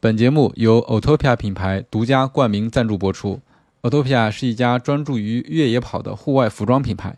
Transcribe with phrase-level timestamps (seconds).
[0.00, 3.40] 本节目由 Otopia 品牌独家冠名赞助播出。
[3.82, 7.16] Otopia 是一家专注于越野跑的户外服装品牌。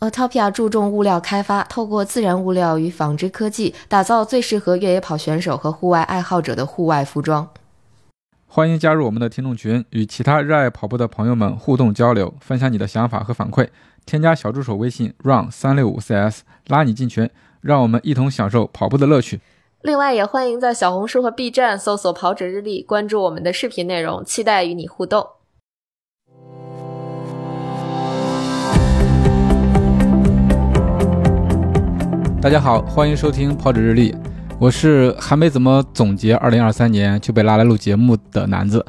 [0.00, 7.46] Autopia 注重物料开发，透过自然物料与纺织科技，打造最适合越野跑选手和户外爱好者的户外服装。
[8.46, 13.68] 欢迎加入我们的听众群，与其他热爱跑步的朋友们互动交流，分享你的想法和反馈。
[14.06, 17.28] 添加小助手微信 run 三六五 cs，拉你进群，
[17.60, 19.38] 让我们一同享受跑步的乐趣。
[19.84, 25.26] 另外，也欢迎在小红书和 B 站搜索“跑者日历”，关注我们的视频内容，期待与你互动。
[32.40, 34.14] 大家好，欢迎收听跑者日历，
[34.60, 38.86] 我是还没怎么总结2023年就被拉来录节目的南子。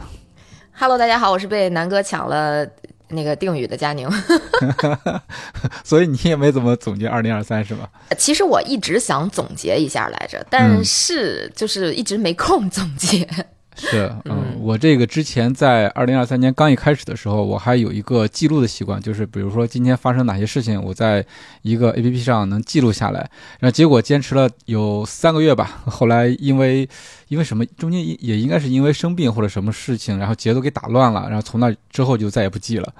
[0.73, 2.63] Hello，大家好，我是被南哥抢了
[3.13, 4.09] 那个定语的佳宁。
[5.83, 7.89] 所以你也没怎么总结二零二三是吧？
[8.17, 13.27] 其实我一直想总结一下来着，但是就是一直没空总结。
[13.75, 21.25] 是，嗯，我这个之前在二零二三年刚一开始的时候，我还有一个记录的习惯，就是比如说今天发生哪些事情，我在
[21.61, 23.19] 一个 A P P 上能记录下来。
[23.59, 26.87] 然后结果坚持了有三个月吧， 后来因为
[27.27, 32.93] 因为什么，中间也应该是因为生病或者什么事情，然后节奏给打乱了，然后从那之后就再也不记了。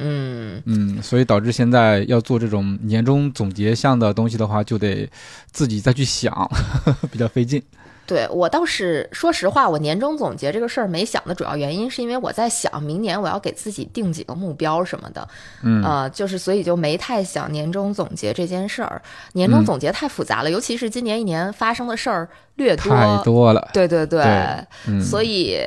[0.00, 5.08] 嗯嗯，所以导致现在要做这种年终总结项的东西的话，就得
[5.50, 6.48] 自己再去想，
[7.10, 7.60] 比较费劲。
[8.08, 15.28] 对我倒是说实话，我年终总结这个事儿没想的主要原因是因为我在想明年我要给自己定几个目标什么的，
[15.62, 19.00] 嗯呃，就是所以就没太想年终总结这件事儿。
[19.34, 23.68] 年终总结太复杂了，尤其是今年一年发生的事儿略多，太多了。
[23.72, 25.60] 对对对，对嗯所以。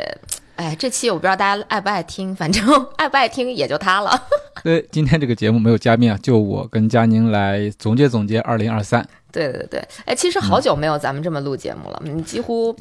[0.58, 2.64] 哎，这期我不知道大家爱不爱听，反正
[2.96, 4.22] 爱不爱听也就它了。
[4.64, 9.08] 对，今天这个节目没有嘉宾啊，就我跟佳宁来总结总结二零二三。
[9.32, 12.76] 对对对，哎，其实好久没有咱们这么录节目了，嗯几乎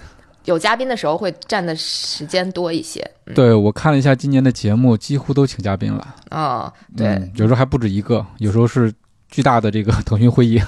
[0.45, 3.01] 有嘉宾的时候会占的时间多一些。
[3.27, 6.15] 嗯、对我看了一下今年的节目，几乎都请嘉宾了。
[6.31, 8.93] 哦，对，嗯有时候还不止一个，有时候是
[9.29, 10.61] 巨大的这个腾讯会议。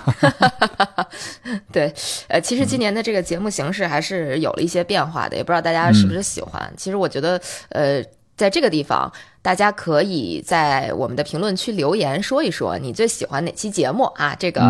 [1.72, 1.92] 对，
[2.28, 6.72] 呃，其实今年的这个节目形式还是有了一些变化的，也不知道大家是不是喜欢。
[6.76, 7.40] 其实我觉得，
[7.70, 8.00] 呃，
[8.36, 9.12] 在这个地方，
[9.42, 14.36] 大家可以在我们的评论区留言说一说你最喜欢哪期节目啊？
[14.38, 14.62] 这个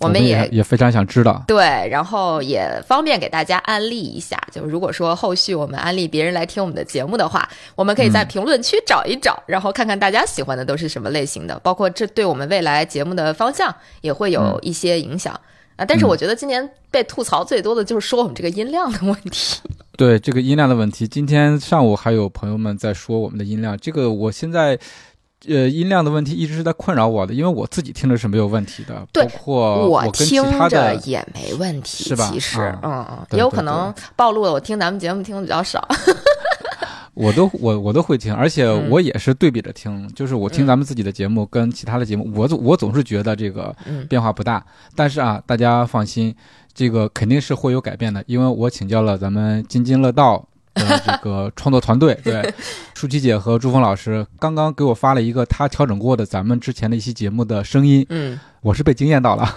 [0.00, 1.40] 我们也也非常想知道。
[1.46, 4.36] 对，然后也方便给大家安利一下。
[4.50, 15.40] 就如果说后续我们安利别人来听我们的节目的话，我们可以在评论区找一找，然后看看大家喜欢的都是什么类型的，包括这对我们未来节目的方向也会有一些影响。
[15.76, 19.60] 啊，但是我觉得今年被吐槽最多的就是说我们这个音量的问题。
[19.96, 24.78] 对这个音量的问题，今天上午还有朋友们在说我们的音量，这个我现在。
[25.46, 35.86] 呃，音量的问题一直是在困扰我的，因为我自己听着是没有问题的，对包括我听他的着也没问题，是吧其实，啊嗯嗯，也有可能暴露了我听咱们节目听的比较少。
[37.16, 44.62] 我都我我都会听，而且嗯我也是对比着听，就是我听咱们自己的节目跟其他的节目，我总我总是觉得这个嗯变化不大。
[44.94, 46.34] 但是啊，大家放心，
[46.74, 52.54] 这个肯定是会有改变的，因为我请教了咱们津津乐道的这个 创作团队，对，
[52.94, 59.48] 舒淇姐和朱峰老师刚刚给我发了一个他调整过的咱们之前的一期节目的声音，嗯，我是被惊艳到了，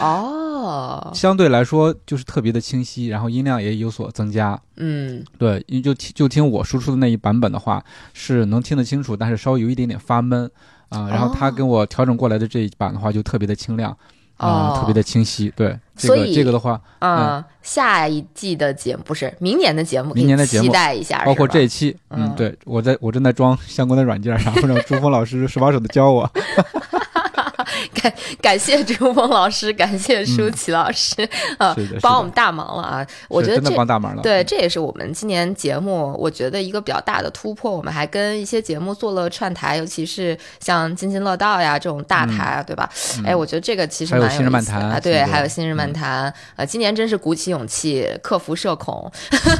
[0.00, 4.60] 哦， 相对来说就是特别的清晰，然后音量也有所增加。
[4.76, 5.24] 嗯。
[5.38, 10.50] 对，因为就听就听我输出的那一版本的话，是能听得清楚，但是稍微有一点点发闷
[10.88, 11.52] 啊、然后他哦。
[11.56, 13.96] 跟我调整过来的这一版的话，就特别的清亮
[14.40, 15.52] 啊、哦特别的清晰。
[15.54, 26.30] 对，这个所以这个的话，嗯、下一季的节目不是明年的节目，明年的节目期待一下，包括这一期，嗯，嗯对我在我正在装相关的软件，然后让朱峰老师手把手的教我。
[27.94, 33.06] 感感谢朱峰老师，感谢舒淇老师， 啊帮我们大忙了啊！
[33.28, 34.22] 我是真的觉得这帮大忙了。
[34.22, 37.70] 对，这也是我们今年节目我觉得一个比较大的突破。
[37.70, 42.90] 我们还跟一些节目做了串台，尤其是像津津乐道呀这种大台啊，对吧？
[43.24, 46.34] 哎，我觉得这个其实蛮有新日意思的啊，漫谈新对，还有新日漫嗯谈。
[46.56, 49.10] 呃，今年真是鼓起勇气，克服社恐，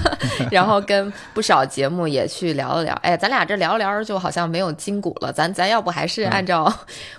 [0.50, 2.94] 然后跟不少节目也去聊了聊。
[3.02, 6.72] 哎，咱俩这聊着聊着就好像没有筋骨了，咱咱要不还是嗯按照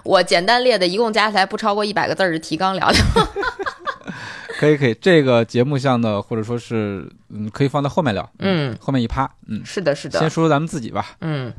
[0.04, 2.99] 我简单列的，一共加起来不超过一百个字儿的提纲聊聊。
[4.59, 11.51] 可以可以，这个节目项的，或者说是嗯，可以放在后面聊，嗯，后面一趴，嗯，是的，是的，先说说咱们自己吧，嗯，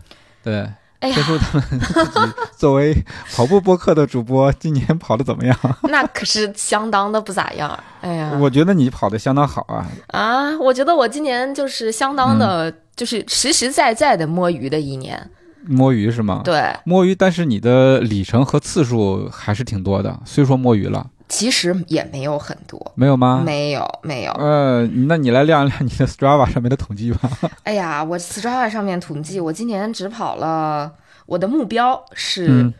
[0.42, 0.68] 对。
[1.00, 2.94] 哎呀先，说他们自己作为
[3.34, 5.58] 跑步播客的主播，今年跑的怎么样？
[5.90, 7.76] 那可是相当的不咋样。
[8.02, 9.84] 哎呀，我觉得你跑的相当好啊，
[10.16, 15.28] 啊，我觉得我今年就是相当的，就是实实在在的摸鱼的一年。
[15.66, 23.42] 摸鱼是吗？，对，摸鱼，但是你的里程和次数还是挺多的，虽说摸鱼了，其实也没有很多，没有吗？
[23.44, 24.32] 没有，没有。
[24.32, 27.30] 呃，那你来亮一亮你的 Strava 上面的统计吧。
[27.64, 30.92] 哎呀，我 Strava 上面统计，我今年只跑了，
[31.26, 32.74] 我的目标是嗯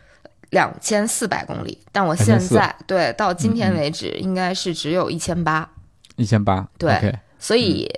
[0.51, 5.69] 两千四百公里，但我现在对到今天为止应该是只有一千八，
[6.15, 7.89] 一千八，对所以。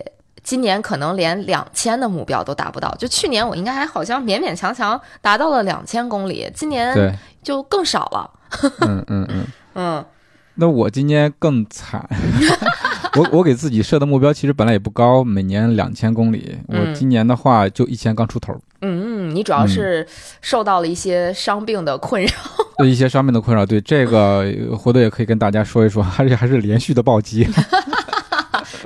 [0.46, 8.30] 今年可能连两千的目标都达不到，就去年我应该还好像勉勉强强达到了两千公里，今年，就更少了。
[8.82, 9.46] 嗯嗯嗯。
[9.78, 10.06] 嗯，
[10.54, 12.08] 那我今年更惨，
[13.18, 16.58] 我我给自己设的目标其实本来也不高，每年两千公里。
[16.68, 20.08] 我嗯今年的话就一千刚出头，嗯嗯，你主要是
[20.40, 22.30] 受到了一些伤病的困扰。
[22.78, 23.66] 对一些伤病的困扰。
[23.66, 27.46] 对这个呃回头也可以跟大家说一说，而且还是连续的暴击。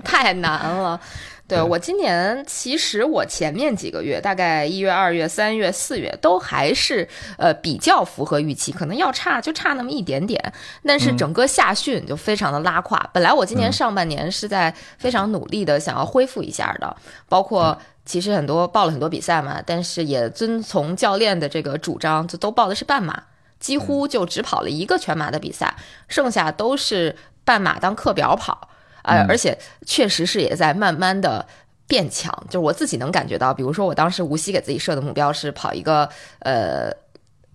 [0.03, 0.99] 太难了。
[1.49, 7.05] 对对我今年，其实我前面几个月，大概一月、二月、三月、四月，都还是
[7.37, 10.53] 呃比较符合预期，可能要差就差那么一点点。
[10.85, 13.09] 但是整个夏训就非常的拉胯。
[13.11, 16.95] 本来我今年嗯上半年是在非常努力的想要恢复一下的，
[17.27, 23.23] 包括其实很多报了很多比赛嘛，但是也遵从教练的这个主张，就都报的是半马。
[23.59, 25.75] 几乎就只跑了一个全马的比赛，
[26.07, 28.69] 剩下都是半马当课表跑。
[29.09, 29.27] 呃，嗯。
[29.27, 31.45] 而且确实是也在慢慢的
[31.87, 36.07] 变强，就是我自己能感觉到，比如说我当时无锡给自己设的目标是跑一个
[36.39, 36.91] 呃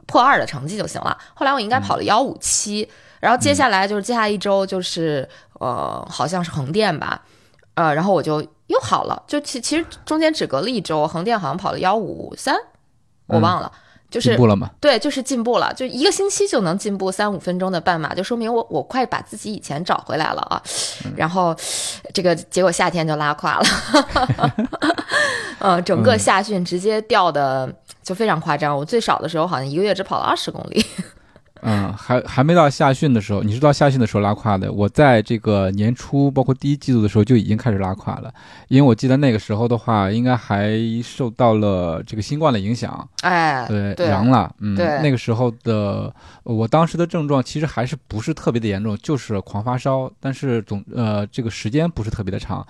[0.07, 2.89] 破二的成绩就行了，后来我应该跑了幺五七，
[3.21, 5.29] 然后接下来就是接下来一周就是
[5.61, 7.23] 呃好像是横店吧，
[7.75, 12.55] 呃，然后我就又好了，就其其实中间只隔了一周，横店好像跑了幺五三，
[13.27, 13.73] 我忘了。
[14.15, 14.71] 就是进步了吗？
[14.81, 20.63] 对，就是进步了，就一个星期就能进步三五分钟的半马，就说明我我快把自己以前找回来了啊。
[21.17, 21.53] 然后
[22.13, 23.67] 这个结果夏天就拉胯了，
[25.59, 27.69] 呃，整个夏训直接掉的
[28.05, 28.77] 就非常夸张。
[28.77, 30.87] 我最少的时候好像一个月只跑了二十公里。
[31.67, 34.71] 嗯，还还没到夏训的时候，你是到夏训的时候拉胯的。
[34.71, 38.33] 我在这个年初，包括第一季度的时候就已经开始拉胯了，
[38.69, 46.15] 因为我记得那个时候的话，应该还受到了这个新冠的影响，哎，对，对阳了，嗯，对那个时候的
[46.45, 52.65] 我当时的症状其实还是不是特别的严重，就是狂发烧，但是总呃这个时间不是特别的长，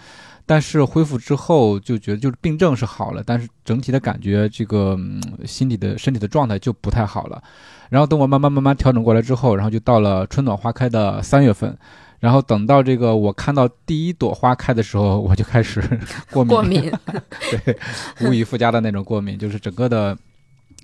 [0.47, 7.43] 但是恢复之后就觉得就是病症是好了，但是整体的感觉这个、嗯、心理的身体的状态就不太好了。
[7.91, 11.76] 然后等我慢慢慢慢调整过来之后，然后就到了春暖花开的三月份。
[12.21, 15.82] 然后等到这个我看到第一朵花开的时候，我就开始
[16.32, 16.93] 过敏，过敏，
[17.67, 17.76] 对，
[18.23, 20.17] 无以复加的那种过敏，就是整个的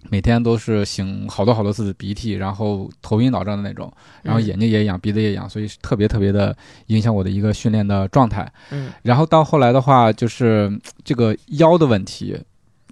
[0.08, 3.93] 每天都是擤好多好多次的鼻涕，然后头晕脑胀的那种，
[4.23, 6.56] 然后嗯眼睛也痒，鼻子也痒，所以特别特别的
[6.87, 8.50] 影响我的一个训练的状态。
[8.70, 12.38] 嗯然后到后来的话，就是嗯这个腰的问题。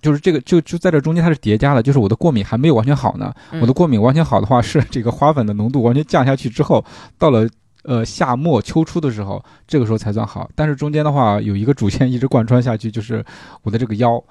[0.00, 1.82] 就是这个，就就在这中间，它是叠加的。
[1.82, 3.34] 就是我的过敏还没有完全好呢。
[3.50, 6.84] 嗯我的过敏完全好的话，是这个花粉的浓度完全降下去之后，
[7.18, 7.48] 到了
[7.82, 10.48] 呃夏末秋初的时候，这个时候才算好。
[10.54, 13.24] 但是中间的话，有一个主线一直贯穿下去，就是
[13.62, 14.22] 我的这个腰。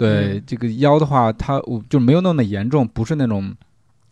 [0.00, 3.54] 对、嗯这个腰的话，它我就没有那么严重，不是那种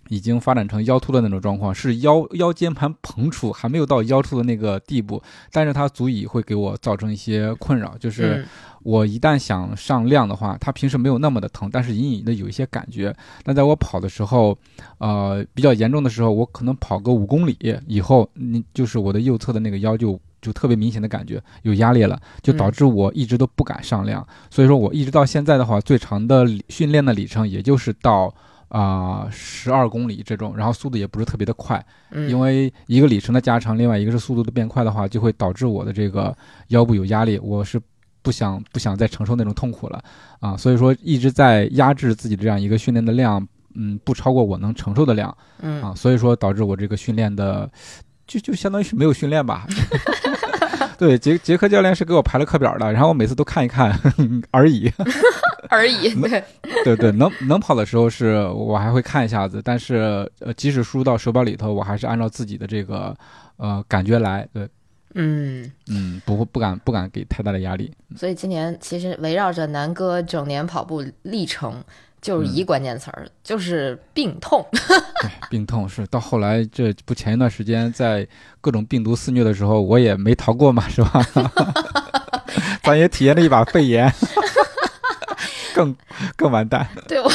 [0.08, 8.36] 已经发展成腰突的那种状况，是腰腰间盘膨出，还没有到腰突的那个地步，但是它足以会给我造成一些困扰，就是。
[8.36, 8.46] 嗯
[8.84, 13.14] 我一旦想上量的话，它平时没有那么的疼，但是隐隐的有一些感觉。
[13.44, 14.56] 那在我跑的时候，
[14.98, 24.26] 呃，比较严重的时候，我可能跑个五公里以后，你就是我的右侧的那个腰就就特别明显的感觉有压力了，就导致我一直都不敢上量。
[24.50, 28.34] 所以说我一直到现在的话，最长的训练的里程也就是到。
[28.68, 37.80] 啊，十二公里这种，然后速度也不是特别的快，嗯，因为一个里程的加长，另外一个是速度的变快的话，就会导致我的这个腰部有压力，我是
[38.20, 40.04] 不想不想再承受那种痛苦了。
[40.40, 45.34] 啊，所以说一直在压制自己的这样一个训练的量，嗯，不超过我能承受的量。
[45.62, 45.82] 嗯。
[45.82, 47.70] 啊，所以说导致我这个训练的
[48.28, 49.66] 就就相当于是没有训练吧。
[50.96, 53.98] 对，杰杰克教练是给我排了课表的，然后我每次都看一看
[54.50, 54.92] 而已。
[55.70, 56.44] 而已， 对，
[56.82, 63.14] 对对，能能跑的时候是我还会看一下子，但是呃，即使输入到手表里头，我还是按照自己的这个
[63.58, 64.48] 呃感觉来。
[64.52, 64.68] 对，
[65.14, 65.70] 嗯。
[65.88, 67.92] 嗯，不会不敢不敢给太大的压力。
[68.16, 71.84] 所以今年其实围绕着南哥整年跑步历程，
[72.20, 74.64] 就是一关键词儿，就是病痛。
[74.72, 78.26] 对， 病痛是到后来这不前一段时间在
[78.60, 81.24] 各种病毒肆虐的时候，我也没逃过嘛，是吧？
[82.82, 84.12] 咱也体验了一把肺炎，
[85.74, 85.94] 更
[86.36, 86.88] 更完蛋。
[87.06, 87.30] 对我，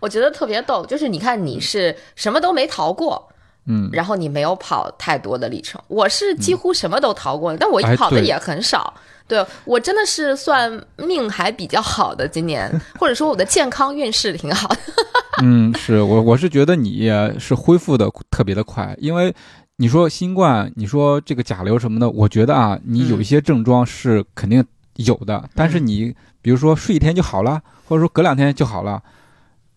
[0.00, 3.28] 我觉得特别逗，就是你看你是什么都没逃过，
[3.66, 8.92] 嗯，然后你没有跑太多的里程，我是几乎什么都逃过了，但我跑的也很少。
[9.28, 14.78] 对我真的是算命还比较好的，今年或者说我的健康运势挺好的。
[15.42, 19.34] 嗯，是我我是觉得你是恢复的特别的快，因为
[19.76, 24.64] 你说新冠，你说这个甲流什么的，我觉得啊，你有一些症状是肯定
[24.94, 29.02] 有的，但是你比如说睡一天就好了，或者说隔两天就好了，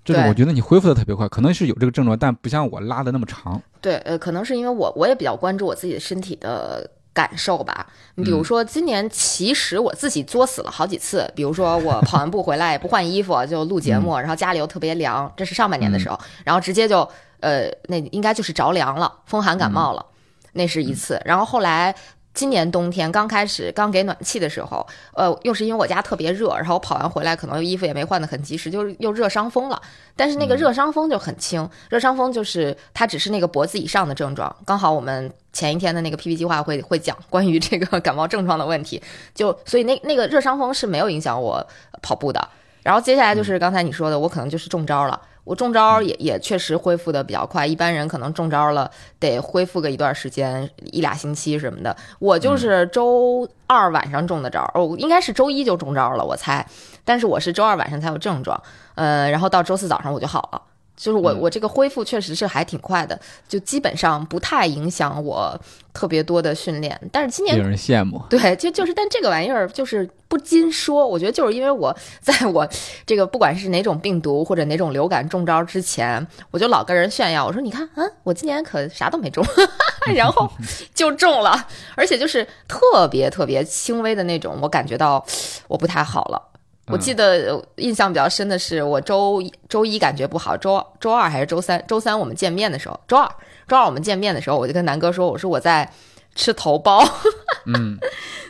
[0.05, 3.61] 这种对我觉得你恢复的特别快，可能是有这个症状，但不像我拉的那么长。
[3.81, 7.85] 对，呃，可能是因为我我也比较关注我自己的身体的感受吧。
[8.15, 16.97] 你比如说，今年其实我自己作死了好几次，比如说我跑完步回来也不换衣服就录节目，然后家里又特别凉，这是上半年的时候，然后直接就
[17.41, 20.05] 呃，那应该就是着凉了，风寒感冒了，
[20.53, 21.21] 那是一次。
[21.25, 21.93] 然后后来。
[22.39, 29.81] 今年冬天刚开始刚给暖气的时候，呃，又是因为我家特别热，然后我跑完回来可能衣服也没换得很及时，就是又热伤风了。
[30.15, 34.55] 但是那个热伤风就很轻，热伤风就是它只是那个脖子以上的症状。
[34.65, 39.03] 刚好我们前一天的那个 PP 计划会会讲关于这个感冒症状的问题，
[39.35, 41.67] 就所以那那个热伤风是没有影响我
[42.01, 42.47] 跑步的。
[42.83, 45.19] 然后接下来就是刚才你说的，我可能就是中招了。
[45.49, 51.97] 我中招也也确实恢复的比较快，一般人可能中招了得恢复个一段时间，一俩星期什么的。
[52.19, 56.63] 我就是周二晚上中的招，哦，应该是周一就中招了，我猜。
[57.03, 58.61] 但是我是周二晚上才有症状，
[58.93, 60.61] 呃，然后到周四早上我就好了。
[60.99, 65.57] 就是我我这个恢复确实是还挺快的，就基本上不太影响我
[65.93, 66.99] 特别多的训练。
[67.09, 68.21] 但是今年令人羡慕。
[68.29, 72.67] 对，就就是，但这个玩意儿就是不禁说，我觉得就是因为我在我
[73.05, 79.41] 这个不管是哪种病毒或者哪种流感中招之前，我就老跟人炫耀，我说你看，嗯，我今年可啥都没中，
[80.13, 80.51] 然后
[80.93, 81.65] 就中了，
[81.95, 85.25] 而且就是特别特别轻微的那种，我感觉到
[85.69, 86.48] 我不太好了。
[86.89, 91.83] 我记得呃印象比较深的是，我周一周一感觉不好，周周二还是周三？
[91.87, 93.29] 周三我们见面的时候，周二
[93.67, 95.89] 周二我们见面的时候，我就跟南哥说，我说我在
[96.35, 97.07] 吃头孢。
[97.65, 97.97] 嗯，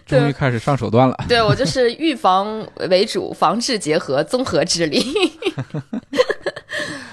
[0.05, 1.17] 终于开始上手段了。
[1.27, 5.03] 对我就是预防为主，防治结合，综合治理。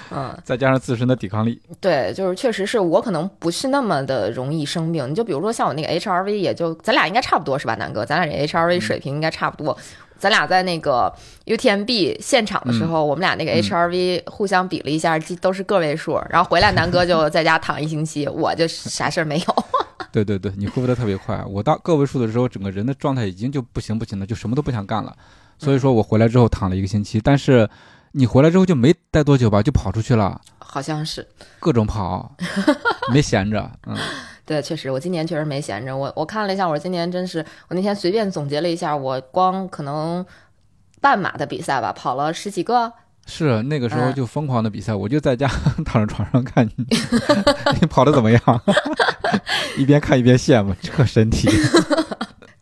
[0.09, 1.61] 嗯，再加上自身的抵抗力。
[1.81, 5.09] 对，就是确实是我可能不是那么的容易生病。
[5.09, 8.05] 你就比如说像我那个 HRV，也就咱俩应该差不多是吧，南哥？
[8.05, 9.77] 咱俩这 HRV 水平应该差不多。
[10.17, 11.13] 咱俩在那个
[11.45, 16.19] UTMB 现场的时候，我们俩那个 HRV 互相比了一下，都是个位数。
[16.29, 19.63] 然后回来，南哥就 在家躺一星期，我就啥事儿没有。
[20.11, 21.43] 对对对，你恢复的特别快。
[21.47, 25.15] 我到个位数的时候，整个人的状态已经就不行不行了，就什么都不想干了。
[25.59, 27.69] 所以说我回来之后躺了一个星期，但是
[28.13, 31.27] 你回来之后就没待多久吧，就跑出去了，好像是。
[31.59, 32.31] 各种跑，
[33.11, 33.69] 没闲着。
[33.85, 33.95] 嗯，
[34.47, 35.95] 对，确实，我今年确实没闲着。
[35.95, 40.25] 我我看了一下，我今年真是，我那天随便总结了一下，我光可能
[41.01, 42.93] 半马的比赛吧，跑了十几个。
[43.25, 45.49] 是那个时候就疯狂的比赛，我就在家
[45.85, 46.85] 躺着床上看你，
[47.81, 48.41] 你跑的怎么样？
[49.77, 51.49] 一边看一边羡慕，这身体。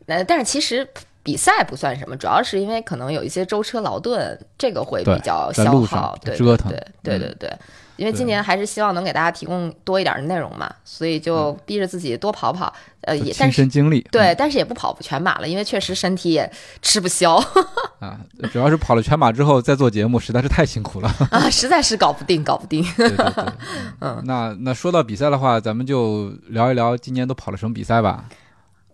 [0.07, 0.87] 那，但是其实
[1.21, 7.53] 比赛不算什么，主要是因为可能有一些舟车劳顿，这个会比较消耗，对折腾，对对对对。
[7.97, 12.73] 因为今年还是希望能给大家提供多一点的内容嘛，所以就逼着自己多跑跑。
[13.01, 17.35] 呃，也亲身经历，对，但是也不跑不全马了，因为确实身体也吃不消。
[18.01, 18.19] 啊，
[18.51, 22.83] 主要是跑了全马之后再做节目，实在是太辛苦了 啊，实在是搞不定，搞不定。
[22.97, 23.45] 对对对，
[24.01, 28.25] 嗯，那那说到比赛的话，咱们就聊一聊今年都跑了什么比赛吧。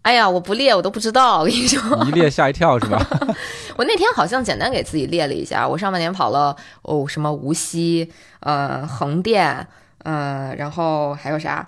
[0.02, 3.00] 哎呀，我不列我都不知道，我跟你说，一列吓一跳是吧？
[3.78, 9.68] 我那天好像简单给自己列了一下，我上半年跑了哦，什么无锡，呃，横店，
[10.00, 11.68] 呃，然后还有啥？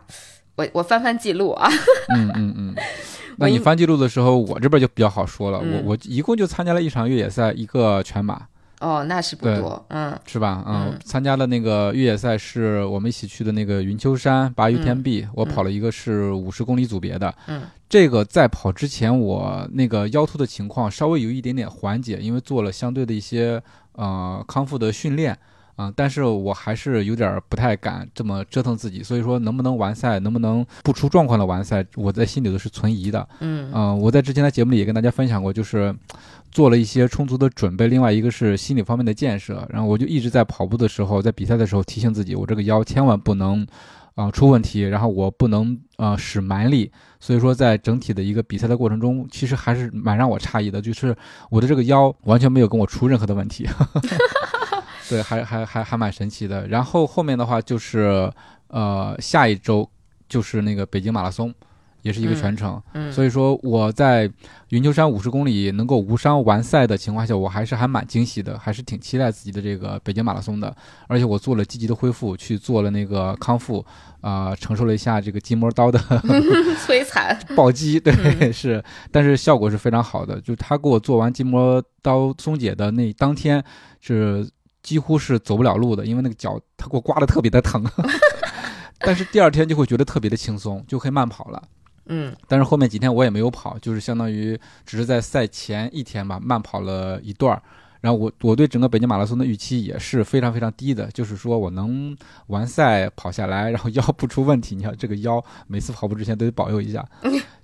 [0.55, 1.69] 我我翻翻记录啊。
[2.15, 2.75] 嗯嗯嗯。
[3.37, 5.59] 那你翻记录的时候，我这边就比较好说了。
[5.63, 8.39] 嗯、我我一共就参加了一场越野赛，一个全马。
[8.83, 10.61] 哦，那是不多，嗯，是吧？
[10.67, 17.33] 嗯，参加了那个越野赛，是我们一起去的那个云丘山八 UTMB，、嗯、我跑了一个是五十公里组别的。
[17.47, 23.63] 嗯，这个在跑之前，我那个腰突的情况稍微有一点点缓解，因为做了相对的一些
[23.93, 25.37] 呃康复的训练。
[25.75, 33.27] 啊、嗯，但是我还是有点不太敢这么折腾自己，所以说能不能完赛，能不能不出状况的完赛，我在心里头是存疑的。
[33.39, 35.95] 嗯，呃，我在之前的节目里也跟大家分享过，就是
[36.51, 43.63] 做了一些充足的准备，另外一个是心理方面的建设，然后我就一直在跑步的时候，在比赛的时候提醒自己，我这个腰千万不能
[44.13, 51.15] 啊、呃、出问题，然后我不能呃使蛮力，所以说在整体的一个比赛的过程中，其实还是蛮让我诧异的，就是
[51.49, 53.67] 我的这个腰完全没有跟我出任何的问题。
[55.09, 56.67] 对，还还还还蛮神奇的。
[56.67, 58.31] 然后后面的话就是，
[58.67, 59.89] 呃，下一周
[60.27, 61.53] 就是那个北京马拉松，
[62.01, 62.81] 也是一个全程。
[62.93, 64.29] 嗯，所以说我在
[64.69, 70.75] 云丘山五十公里能够无伤完赛的情况下，我还是还蛮惊喜的，还是挺期待自己的这个北京马拉松的。
[71.07, 73.85] 而且我做了积极的恢复，去做了那个康复，
[74.21, 75.99] 啊、呃，承受了一下这个筋膜刀的
[76.87, 77.99] 摧残暴击。
[77.99, 80.41] 对，嗯、 是，但是效果是非常好的。
[80.41, 83.63] 就他给我做完筋膜刀松解的那当天
[83.99, 84.49] 是。
[84.83, 87.83] 几乎是走不了路的，因为那个脚它给我刮的特别的疼，
[88.99, 91.63] 但是第二天就会觉得特别的轻松，就可以慢跑了。
[92.05, 97.63] 嗯但是后面几天我也没有跑，就是相当于只是在赛前一天吧，慢跑了一段儿。
[98.01, 102.13] 然后我我对整个北京马拉松的预期也是非常非常低的，就是说我能
[102.47, 104.75] 完赛跑下来，然后腰不出问题。
[104.75, 107.07] 你看这个腰，每次跑步之前都得保佑一下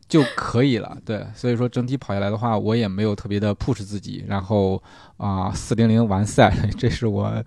[0.09, 0.97] 就可以了。
[1.05, 4.25] 对，所以说整体跑下来的话，我也没有特别的 push 自己。
[4.27, 4.81] 然后
[5.15, 7.41] 啊，四零零完赛， 这是我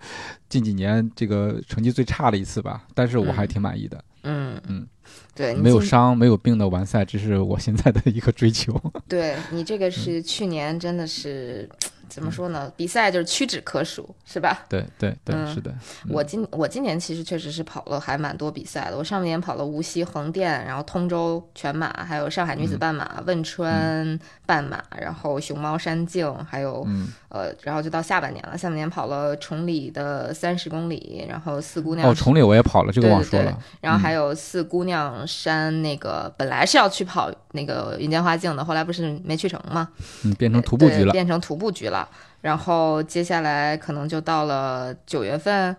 [0.49, 4.03] 近几年这个成绩最差的一次吧，但是我还挺满意的。
[4.23, 4.87] 嗯嗯，
[5.35, 8.73] 对，没有伤没有病的完赛，这是我现在的一个追求。
[9.09, 11.69] 对你这个是去年真的是
[12.13, 12.71] 怎么说呢？
[12.77, 14.65] 比赛就是屈指可数，是吧？
[14.69, 15.73] 对对对，嗯是的。
[16.09, 18.97] 我今我今年其实确实是跑了还蛮多比赛的。
[18.97, 28.55] 我上半年跑了无锡横店，然后通州全马，还有上海女子半马、汶川半马，然后熊猫山径，还有、嗯，呃，然后就到下半年了。
[28.55, 33.59] 下半年跑了崇礼的三十公里，然后四姑娘哦，崇礼我也跑了，这个对对对忘说了。
[33.81, 39.89] 然后还有四姑娘山那个，本来是要去跑那个云间花径的，后来不是没去成吗？
[40.23, 41.11] 嗯，变成徒步局了。
[41.11, 42.02] 变成徒步局了。
[42.41, 45.75] 然后接下来可能就到了九月份，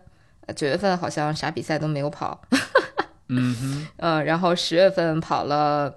[0.47, 2.41] 呃九月份好像啥比赛都没有跑，
[3.29, 3.87] 嗯
[4.25, 5.95] 然后十月份跑了，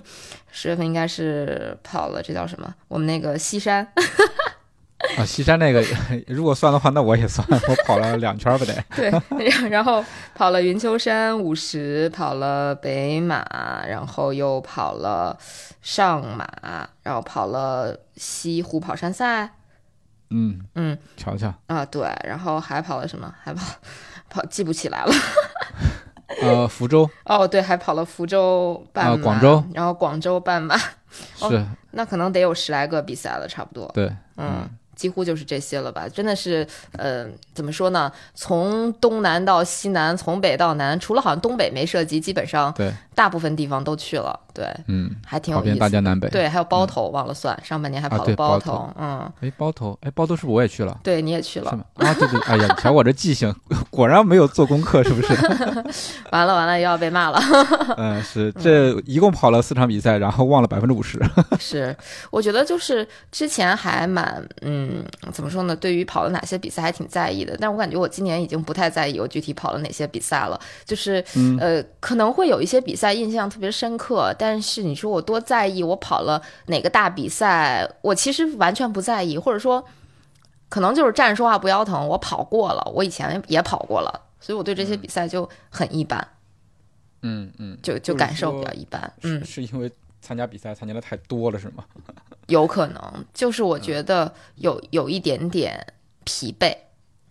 [0.50, 2.74] 十月份应该是跑了这叫什么？
[2.88, 3.86] 我们那个西山，
[5.16, 5.82] 啊，西山那个
[6.26, 8.84] 如果算的话，那我也算，我跑了两圈儿吧得。
[8.96, 9.10] 对，
[9.48, 15.38] 然然后跑了云丘山五十，跑了北马，然后又跑了
[15.80, 19.54] 上马，然后跑了西湖跑山赛，
[20.30, 23.32] 嗯，嗯瞧瞧，啊对，然后还跑了什么？
[23.42, 23.62] 还跑
[24.28, 25.12] 跑记不起来了。
[26.42, 30.76] 呃，福州哦，对，还跑了福州半马、啊广州，然后广州半马，
[31.40, 33.90] 哦是，那可能得有十来个比赛了，差不多。
[33.92, 36.08] 对，嗯，几乎就是这些了吧？
[36.08, 38.10] 真的是，呃，怎么说呢？
[38.34, 44.40] 从东南到西南，从北到南，除了好像东北没涉及，基本上对，大部分地方都去了。
[44.54, 45.80] 对，嗯，还挺有意思的。
[45.80, 48.94] 大江南北。，对，还有包头、忘了算，上半年还啊跑了包头头。
[48.98, 50.98] 嗯，哎，包头，哎，包头是不是我也去了？
[51.04, 51.70] 对，你也去了。
[51.96, 53.54] 啊，对对，哎呀，你瞧我这记性，
[53.90, 55.34] 果然没有做功课，是不是？
[56.32, 57.38] 完了完了，又要被骂了。
[57.98, 61.20] 嗯，是，这一共跑了四场比赛，然后忘了百分之五十。
[61.60, 61.94] 是，
[62.30, 65.76] 我觉得就是之前还蛮，嗯，怎么说呢？
[65.76, 70.58] 对于跑了哪些比赛还挺在意的，但我感觉我今年已经不太在意我具体跑了哪些比赛了。
[70.84, 79.84] 就是，嗯呃，可能会有一些比赛印象特别深刻，但是你说我多在意我跑了哪个大比赛，我其实完全不在意，或者说，
[80.68, 86.26] 可能就是站着说话不腰疼，我跑过了，我以前也跑过了，所以我对这些比赛就很一般，
[87.22, 89.62] 嗯嗯，就就就感受比较一般，嗯是。
[89.62, 91.84] 是因为参加比赛参加的太多了，是吗？
[92.48, 95.86] 有可能，就是我觉得有有一点点
[96.24, 96.76] 疲惫，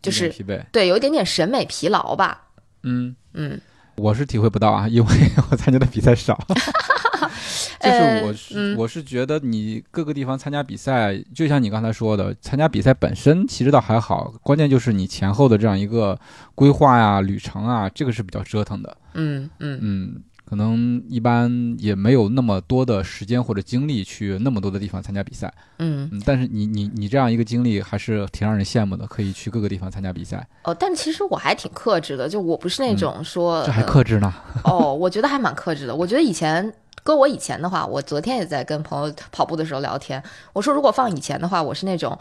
[0.01, 0.63] 就是疲惫。
[0.71, 2.47] 对，有一点点审美疲劳吧。
[2.83, 3.59] 嗯，嗯，
[3.99, 5.15] 我是体会不到啊，因为
[5.51, 6.37] 我参加的比赛少。
[7.81, 16.19] 就是呃我是、嗯我是觉得你各个地方参加比赛，就像你刚才说的，参加比赛本身其实倒还好，关键就是你前后的这样一个
[16.55, 18.97] 规划呀、旅程啊，这个是比较折腾的。
[19.13, 25.53] 嗯嗯嗯，可能一般也没有那么多的时间或者精力去那么多的地方参加比赛。
[25.77, 34.33] 嗯，嗯，但是你你你这样一个经历还是挺让人羡慕的，可以去各个地方参加比赛，哦，但其实我还挺克制的，就我不是那种说、嗯这还呃克制呢。
[34.63, 35.95] 哦，我觉得还蛮克制的。
[35.95, 40.21] 我觉得以前搁我以前的话，我昨天也在跟朋友跑步的时候聊天，
[40.53, 42.17] 我说如果放以前的话，我是那种。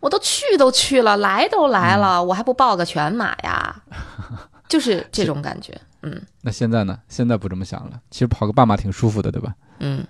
[0.00, 3.82] 我都去都去了，来都来了，嗯我还不报个全马呀？
[4.68, 5.80] 就是这种感觉。
[6.02, 6.98] 嗯那现在呢？
[7.08, 8.00] 现在不这么想了。
[8.10, 9.54] 其实跑个半马挺舒服的，对吧？
[9.78, 10.04] 嗯，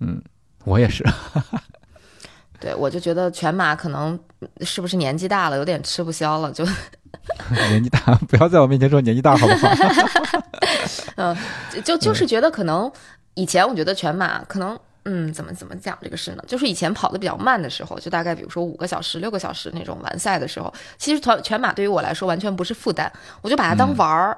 [0.00, 0.22] 嗯，
[0.64, 1.04] 我也是。
[2.58, 4.18] 对，我就觉得全马可能
[4.60, 6.64] 是不是年纪大了，有点吃不消了，就
[7.68, 9.68] 年纪大， 不要在我面前说年纪大，好不好？
[11.16, 11.36] 嗯
[11.84, 12.90] 就就是觉得可能
[13.34, 14.78] 以前我觉得全马可能。
[15.08, 16.42] 嗯，怎么怎么讲这个事呢？
[16.48, 23.08] 就是以前跑的比较慢的时候，就大概比如说五个小时、六个小时那种完赛的时候，其实全全马对于我来说完全不是负担，
[23.40, 24.36] 我就把它当玩儿、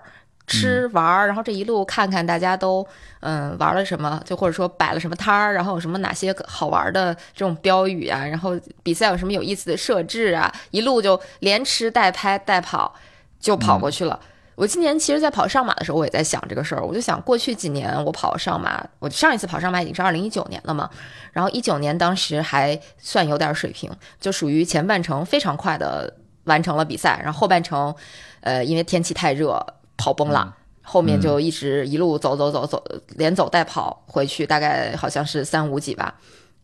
[0.49, 2.85] 吃玩儿，然后这一路看看大家都
[3.21, 12.95] 嗯玩了什么，就或者说摆了什么摊儿，然后有什么哪些好玩的这种标语啊，然后比赛有什么有意思的设置啊，一路就连吃带拍带跑
[13.39, 14.19] 就跑过去了。
[14.55, 16.85] 我今年其实，在跑上马的时候，我也在想这个事儿。
[16.85, 20.91] 我就想，过去几年我跑上马，我上一次跑上马已经是二零一九年了嘛。
[21.33, 23.89] 然后一九年当时还算有点水平，
[24.21, 27.95] 就属于前半程非常快的完成了比赛，然后后半程，
[28.41, 29.65] 呃，因为天气太热，
[29.99, 30.57] 跑崩了。
[30.81, 32.83] 后面就一直一路走走走走，
[33.17, 36.15] 连走带跑回去，大概好像是三五几吧。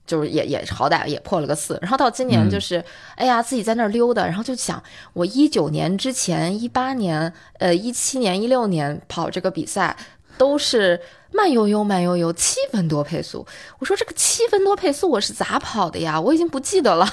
[0.06, 2.84] 就是也也好歹也破了个四，然后到今年就是，
[3.16, 4.82] 哎呀自己在那儿溜达，然后就想
[5.14, 9.96] 我一九年之前、一八年、呃一七年、一六年跑这个比赛
[10.36, 11.00] 都是
[11.32, 13.46] 慢悠悠、慢悠悠，七分多配速。
[13.78, 16.20] 我说这个七分多配速我是咋跑的呀？
[16.20, 17.08] 我已经不记得了，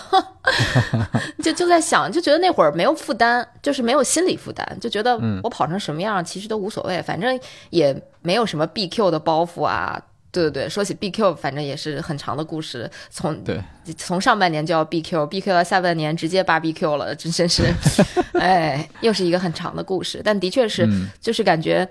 [1.44, 10.02] 就就在想，就觉得那会儿没有负担，就是没有心理负担，就觉得我跑成什么样其实都无所谓，反正也没有什么 BQ 的包袱啊。
[10.34, 13.62] 对对对，说起 BQ，反正也是很长的故事，从对
[13.98, 17.64] 从上半年就要 BQ，BQ 到下半年直接扒 BQ 了，真真是，
[18.40, 20.22] 哎，又是一个很长的故事。
[20.24, 21.86] 但的确是，嗯就是感觉，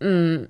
[0.00, 0.44] 嗯，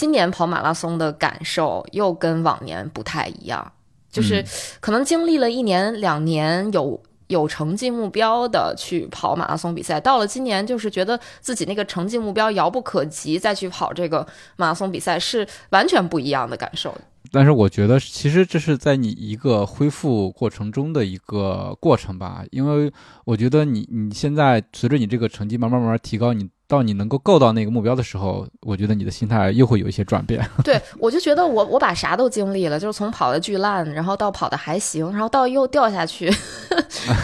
[0.00, 3.72] 今年跑马拉松的感受又跟往年不太一样，
[4.10, 4.42] 就是
[4.80, 6.98] 可能经历了一年两年有。
[7.30, 16.92] 有成绩目标的去跑马拉松比赛，到了今年就是觉得自己那个成绩目标遥不可及，再去跑这个马拉松比赛是完全不一样的感受。
[17.30, 22.92] 但是我觉得，其实这是在你一个恢复过程中的一个过程吧，因为
[23.24, 30.48] 我觉得你你现在随着你这个成绩慢慢慢慢提高，你到你能够够到那个目标的时候，我觉得你的心态又会有一些转变。
[30.62, 36.30] 对，我就觉得我我把啥都经历了，就是从跑的巨烂，然后到跑的还行，然后到又掉下去，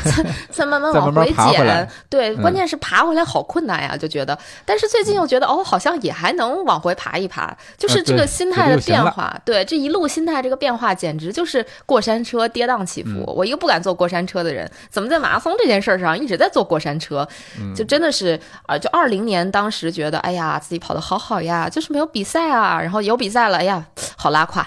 [0.05, 1.89] 再再慢慢再往慢慢回减。
[2.11, 4.37] 对，嗯关键是爬回来好困难呀，就觉得。
[4.65, 9.41] 但是最近又觉得哦，好像也还能往回爬一爬，就是这个心态的变化。
[9.45, 13.11] 对，这一路心态这个变化，简直就是过山车跌宕起伏。
[13.11, 17.27] 嗯我一个不敢坐过山车的人，怎么在马拉松这件事儿上一直在坐过山车？
[17.61, 23.85] 嗯就真的是啊、就二零年当时觉得，哎呀，自己跑得好好呀，就是没有比赛啊，然后有比赛了，哎呀，
[24.17, 24.67] 好拉胯。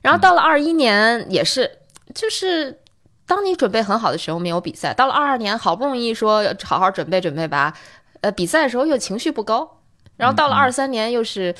[0.00, 1.70] 然后到了二一年也是，
[2.14, 2.80] 就是
[3.26, 7.74] 当你准备很好的时候没有比赛，到了二二年好不容易说好好准备准备吧，
[8.22, 9.80] 呃，比赛的时候又情绪不高，
[10.16, 11.54] 然后到了二三年又是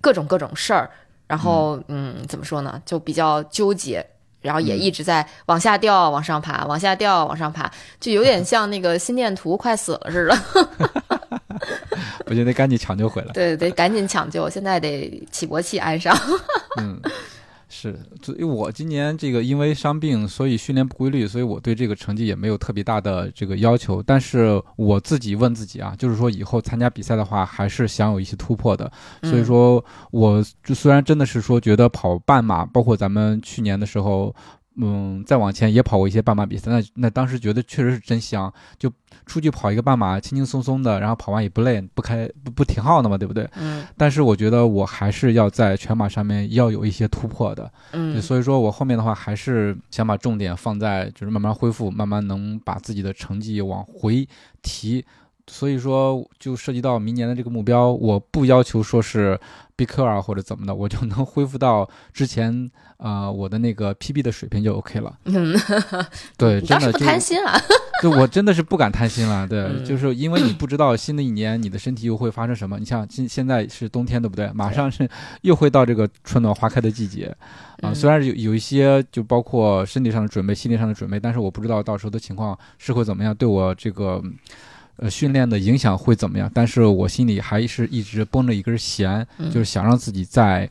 [0.00, 0.90] 各种各种事儿，
[1.26, 4.06] 然后嗯，怎么说呢，就比较纠结。
[4.40, 7.68] 然后也一直在往下掉，往上爬，往下掉，往上爬，
[7.98, 11.17] 就有点 像那个心电图快死了似的。
[12.26, 13.32] 我觉得赶紧抢救回来。
[13.32, 16.16] 对，得赶紧抢救，现在得起搏器安上。
[16.80, 17.00] 嗯，
[17.68, 24.02] 是，所以我今年这个因为伤病，所以训练不规律，所以我对这个成绩也没有特别大的这个要求。
[24.02, 28.90] 但是我自己问自己啊，就是说以后参加比赛的话，还是想有一些突破的。
[29.22, 34.34] 所以说，我就虽然真的是说觉得跑半马，包括咱们去年的时候。
[34.80, 38.88] 嗯，再往前也跑过一些半马比赛，那那当时觉得确实是真香，就
[39.28, 43.48] 出去跑一个半马，轻轻松松的，然后跑完也不累，不开不不挺耗的嘛，对不对？
[43.54, 54.26] 嗯但是我觉得我还是要在全马上面要有一些突破的，嗯，所以说我后面的话还是想把重点放在就是慢慢恢复，慢慢能把自己的成绩往回
[54.62, 55.04] 提。
[55.50, 59.40] 所以说，就涉及到明年的这个目标，我不要求说是
[59.78, 65.16] BQ 啊或者怎么的，我就能恢复到之前呃我的那个 PB 的水平就 OK 了。
[65.24, 65.56] 嗯，
[66.36, 67.58] 对，真的就贪心啊。
[68.00, 72.78] 对我真的是不敢贪心了，对，嗯就是因为你不知道新的一年你的身体又会发生什么。
[72.78, 74.48] 你像现现在是冬天，对不对？
[74.52, 75.08] 马上是
[75.42, 77.26] 又会到这个春暖花开的季节
[77.80, 77.90] 啊。
[77.90, 84.22] 嗯虽然有有一些就包括身体上的准备、心理上的准备，但是我不知道到时候的情况是会怎么样，对我这个
[84.98, 86.50] 呃训练的影响会怎么样。
[86.54, 90.68] 但是我心里还是一直绷着一根弦，嗯就是想让自己再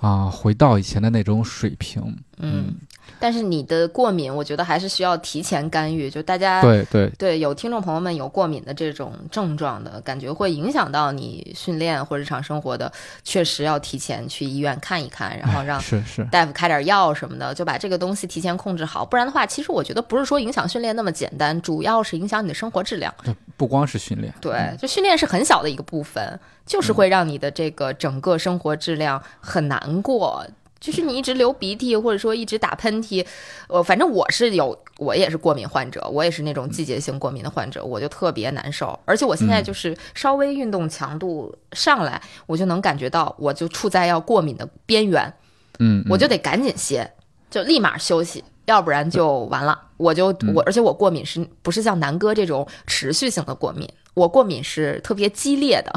[0.00, 2.16] 啊、回到以前的那种水平。
[2.38, 2.74] 嗯，
[3.18, 6.10] 但是你的过敏，我觉得还是需要提前干预。
[6.10, 12.90] 就大家对对对有听众朋友们有过敏的这种症状的感觉，会影响到你训练或日常生活的，
[13.24, 19.04] 确实要提前去医院看一看，然后让是是，大夫开点药什么的，就把这个东西提前控制好。
[19.04, 23.12] 不然的话，其实我觉得不是说影响训练那么简单，主要是影响你的生活质量。
[23.56, 24.32] 不光是训练。
[24.40, 30.46] 对，就训练是很小的一个部分，就是会让你的这个整个生活质量很难过。
[30.80, 33.24] 就是你一直流鼻涕，或者说一直打喷嚏，
[33.68, 38.98] 呃，反正我是有，我也是过敏患者，我也是那种季节性过敏的患者，我就特别难受。
[39.04, 45.30] 而且我现在就是稍微运动强度上来，我就能感觉到，我就处在要过敏的边缘，
[45.78, 47.12] 嗯，我就得赶紧歇，
[47.50, 49.78] 就立马休息，要不然就完了。
[49.96, 53.86] 我就嗯我，而且我过敏是不是像南哥这种持续性的过敏？
[54.14, 55.92] 我过敏是特别激烈的，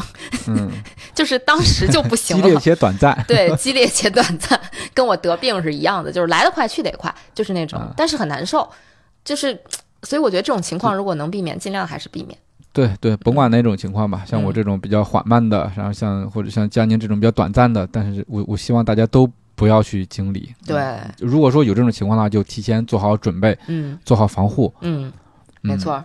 [0.47, 0.69] 嗯，
[1.15, 2.59] 就是当时就不行了激烈了。
[2.59, 3.17] 且短暂。
[3.27, 4.59] 对，激烈且短暂，
[4.93, 8.69] 跟我得病是一样的，就是来得快去得也快，就是那种，啊但是很难受，
[9.23, 9.57] 就是，
[10.03, 12.37] 所以我觉得这种情况如果能避免，尽量还是避免。
[12.71, 20.53] 对对，甭管哪种情况吧，像我嗯这种比较缓慢的，然后像或者像佳宁这种比较短暂的，但是我我希望大家都不要去经历。
[20.65, 24.73] 对，如果说有这种情况的话，就提前做好准备，嗯做好防护。
[24.81, 25.11] 嗯，
[25.61, 26.03] 没错。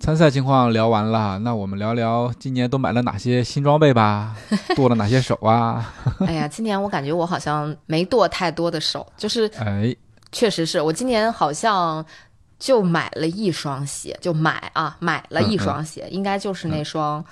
[0.00, 4.36] 参赛情况聊完了，那我们聊聊今年都买了哪些新装备吧，
[4.76, 5.92] 剁了哪些手啊？
[6.20, 9.92] 哎呀，今年我感觉我好像没剁太多的手，就是哎，
[10.30, 12.04] 确实是我今年好像
[12.60, 17.24] 就买了一双鞋，就买啊，买了一双鞋，应该就是那双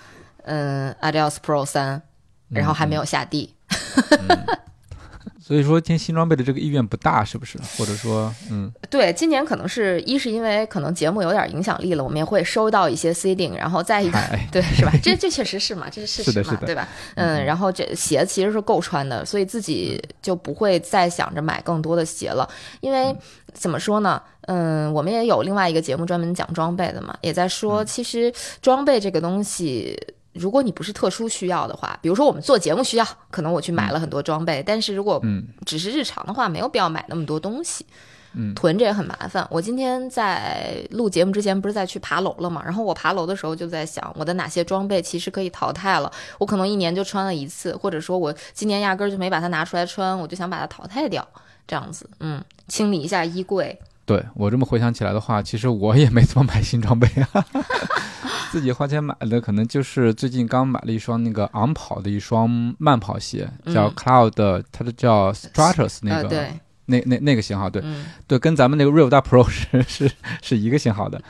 [0.42, 2.02] 嗯 Adidas Pro 三，
[2.48, 3.54] 然后还没有下地。
[5.46, 7.56] 所以说添新装备的这个意愿不大，是不是？
[7.78, 14.18] 或者说，嗯，对，今年可能是一是因为可能节目有点影响力了，我们也会收到一些 C 定，然后再一个，
[14.50, 14.90] 对，是吧？
[15.00, 16.88] 这这确实是嘛，这是事实嘛，对吧？
[17.14, 22.48] 嗯，然后这鞋其实是够穿的，所以自己就不会再想着买更多的鞋了，
[22.80, 23.16] 因为
[23.54, 24.20] 怎么说呢？
[24.48, 29.96] 嗯，我们也有另外一个节目专门讲装备的嘛，也在说，其实装备这个东西。
[30.38, 34.62] 如果你不是特殊需要的话，比如说我们做节目需要，可能我去买了很多装备。
[34.66, 35.22] 但是如果
[35.64, 37.84] 只是日常的话，没有必要买那么多东西。
[38.38, 39.46] 嗯，囤着也很麻烦。
[39.50, 42.62] 我今天在录节目之前不是在去爬楼了嘛？
[42.62, 46.12] 然后我爬楼的时候就在想，我的哪些装备其实可以淘汰了？
[46.38, 51.26] 我可能一年就穿了一次，或者说我今年压根儿就没把它拿出来穿，我就想把它淘汰掉，
[51.66, 53.78] 这样子，嗯，清理一下衣柜。
[54.06, 57.44] 对我这么回想起来的话，其实我也没怎么买新装备啊。
[58.52, 66.52] 自己花钱买的可能就是最近刚买了一双那个昂跑的一双慢跑鞋，叫 Cloud，它的叫 Stratus 那个，对，
[66.86, 67.82] 那那那个型号，对，
[68.28, 71.20] 对，跟咱们那个 Real 大 Pro 是 是是一个型号的。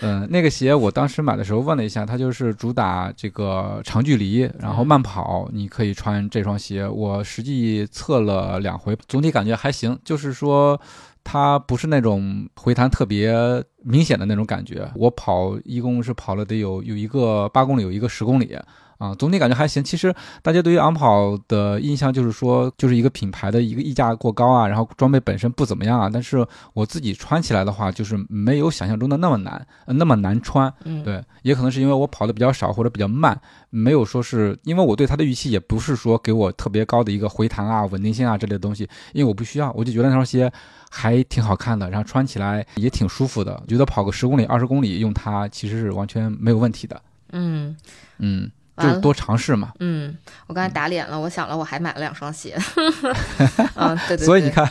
[0.00, 6.86] 嗯， 那个鞋我当时买的时候问了一下，它就是主打这个长距离，然后慢跑，你可以穿这双鞋。
[6.86, 10.80] 我实际测了两回，总体感觉还行，就是说。
[11.28, 13.34] 它不是那种回弹特别
[13.82, 14.88] 明显的那种感觉。
[14.94, 18.56] 我跑一共是跑了得有有一个八公里，有一个十公里。
[18.98, 19.82] 啊，总体感觉还行。
[19.84, 26.10] 其实大家对于昂跑的印象就是说，就是一个品牌的一个溢价过高啊，然后装备本身不怎么样啊。
[26.12, 30.72] 但是我自己穿起来的话，就是没有想象中的那么难，那么难穿。
[30.84, 33.38] 嗯，对，也可能是因为我跑的比较少或者比较慢，
[33.70, 40.50] 没有说是因为我对它的预期也不是说给我特别高的一个回弹啊、稳定性啊这类的东西，因为我不需要，我就觉得那双鞋
[40.90, 47.00] 还挺好看的，然后穿起来也挺舒服的，觉得跑个十公里、二十公里用它其实是完全没有问题的。
[47.32, 47.76] 嗯
[48.18, 48.50] 嗯。
[48.78, 49.72] 就多尝试嘛。
[49.80, 52.56] 嗯，我刚才打脸了，我想了，我还买了两双鞋。
[53.74, 54.26] 嗯， 对对。
[54.26, 54.70] 所以你看，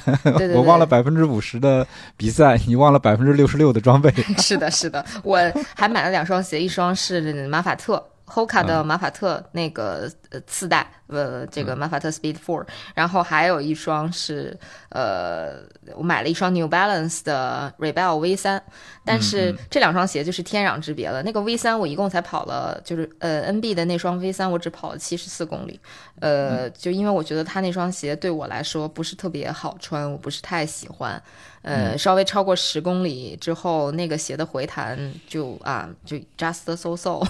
[0.54, 4.12] 我忘了百分之五十的比赛，你忘了百分之六十六的装备。
[4.38, 5.40] 是的，是的，我
[5.76, 8.04] 还买了两双鞋，一双是马法特。
[8.28, 14.58] Hoka 的马法特那个呃次代，呃，这个马法特 Speed Four，然后还有一双是
[14.90, 15.60] 呃，
[15.96, 18.62] 我买了一双 New Balance 的 Rebel V 三，
[19.06, 21.22] 但是这两双鞋就是天壤之别了。
[21.22, 25.80] 那个 V 三我一共才跑了，就是呃 NB 的那双 V 三我只跑了七十四公里，
[26.20, 31.22] 呃，就因为我觉得他那双鞋对我来说不是特别好穿，我不是太喜欢。
[31.66, 34.98] 呃，稍微超过十公里之后，那个鞋的回弹
[35.28, 37.22] 就啊，就 just so so，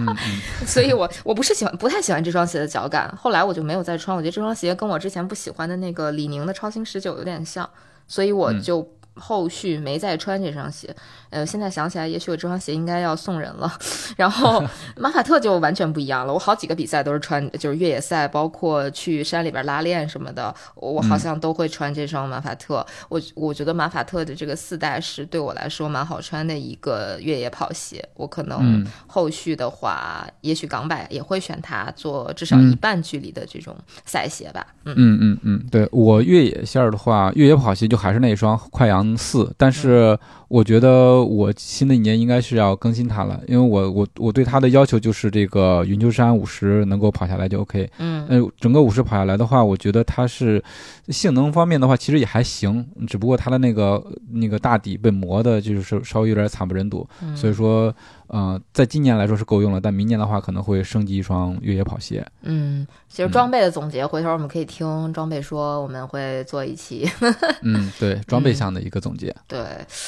[0.66, 3.12] 所以我我不是喜欢，不太喜欢这双鞋的脚感。
[3.16, 7.68] 后来我就没有再穿，我觉得这双鞋跟我之前不喜欢的那个李宁的超星十九有点像，
[8.06, 8.86] 所以我就。
[9.14, 10.94] 后续没再穿这双鞋，
[11.28, 13.70] 呃，现在想起来，也许我这双鞋应该要送人了。
[14.16, 14.62] 然后
[14.96, 22.86] 马法特就完全不一样了，我好几个比赛都是穿，就是越野赛，包括去山里边拉练什么的，我好像都会穿这双马法特。
[23.08, 34.66] 我我觉得马法特的这个四代是对我来说蛮好穿的一个越野跑鞋，我可能后续的话，也许港百也会选它做至少一半距离的这种赛鞋吧。
[34.84, 39.09] 嗯嗯嗯，对我越野线的话，越野跑鞋就还是那双快羊。
[39.16, 40.18] 四，但是
[40.48, 47.90] 我觉得我新的一年应该是要更新它了，因为我我我对它的要求就是这个云丘山五十能够跑下来就 OK。
[47.98, 50.62] 嗯，整个五十跑下来的话，我觉得它是
[51.08, 57.94] 性能方面的话，其实也还行，只不过它的那个那个大底被磨的，就是稍微有点惨不忍睹，所以说。
[58.32, 62.24] 嗯，在今年来说是够用了，但明年的话可能会升级一双越野跑鞋。
[62.42, 67.10] 嗯，其实装备的总结，回头我们可以听装备说，我们会做一期。
[67.62, 69.34] 嗯，对，装备项的一个总结。
[69.48, 69.60] 对，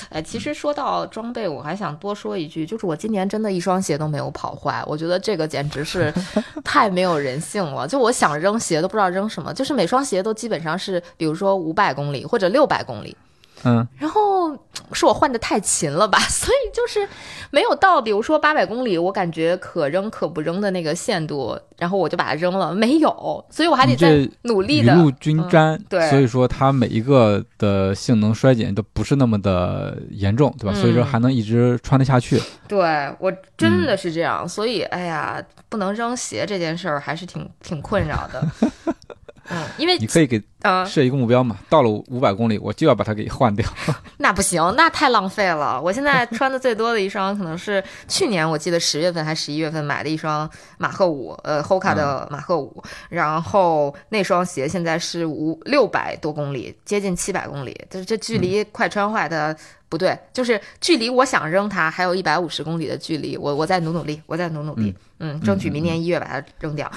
[0.09, 6.15] 哎，其实说到装备，我还想多说一句，就是我今年真的一双鞋都没有跑坏，我觉得这个简直是
[6.63, 7.89] 太没有人性了。
[7.89, 13.17] 就我想扔鞋都不知道扔什么，就是每双鞋都基本上是，比如说五百公里或者六百公里。
[13.65, 14.57] 嗯，然后
[14.93, 17.09] 是我换的太勤了吧， 所以就是
[17.51, 24.93] 没有到，比如说八百公里，我感觉可扔可不扔的那个限度，然后我就把它扔了，没有，所以我还得再努力的。
[24.93, 30.75] 雨露均沾，对，所以说它每一个的性能衰减都不是那么的严重，对吧？
[30.75, 32.43] 所以说还能一直穿得下去。
[32.67, 38.45] 对我真的是这样，所以哎呀，不能扔鞋这件事儿还是挺挺困扰的。
[39.49, 43.69] 嗯， 因为你可以给呃，设一个目标嘛，到了五百公里，我就要把它给换掉。
[44.19, 45.81] 那不行，那太浪费了。
[45.81, 59.57] 我现在穿的最多的一双，可能是去年我记得十月份还十一月份买的一双马赫五，呃，Hoka 的马赫五，然后那双鞋现在是五六百多公里，接近七百公里，就是这距离快穿坏的。
[59.89, 66.91] 不对，就是距离我想扔它还有一百五十公里的距离，我我再努努力，我再努努力，嗯，争取明年一月把它扔掉。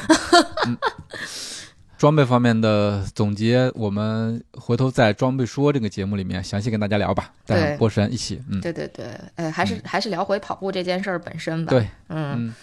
[1.98, 9.06] 装备方面的总结，我们回头在装备说这个节目里面详细跟大家聊吧，带波神一起，嗯，对对对，
[9.36, 11.70] 呃，还是还是聊回跑步这件事儿本身吧。
[11.70, 12.54] 对，嗯，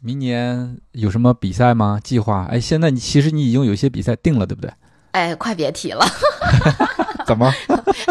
[0.00, 1.98] 明年有什么比赛吗？
[2.02, 2.46] 计划？
[2.50, 4.70] 哎，现在你其实你已经有些比赛定了，对不对？
[5.10, 6.06] 哎，快别提了。
[7.26, 7.52] 怎么？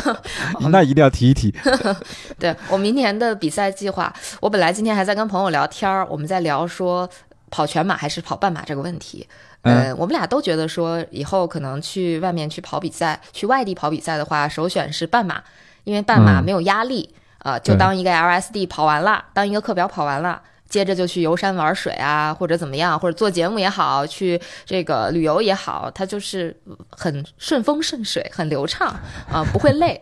[0.69, 1.51] 那一定要提一提。
[2.37, 7.09] 对我明年的比赛计划，我本来今天还在跟朋友聊天儿，我们在聊说
[7.49, 9.27] 跑全马还是跑半马这个问题。
[9.63, 15.43] 嗯，我们俩都觉得说以后可能去外面去跑比赛，去外地跑比赛的话，首选是半马，
[15.83, 20.41] 因为半马没有压力啊，就当一个 LSD 跑完了，当一个课表跑完了。
[20.69, 26.53] 接着就去游山玩水啊，或者怎么样，或者做节目也好，去这个旅游也好，它就是
[26.89, 28.89] 很顺风顺水，很流畅
[29.31, 29.97] 啊，不会累，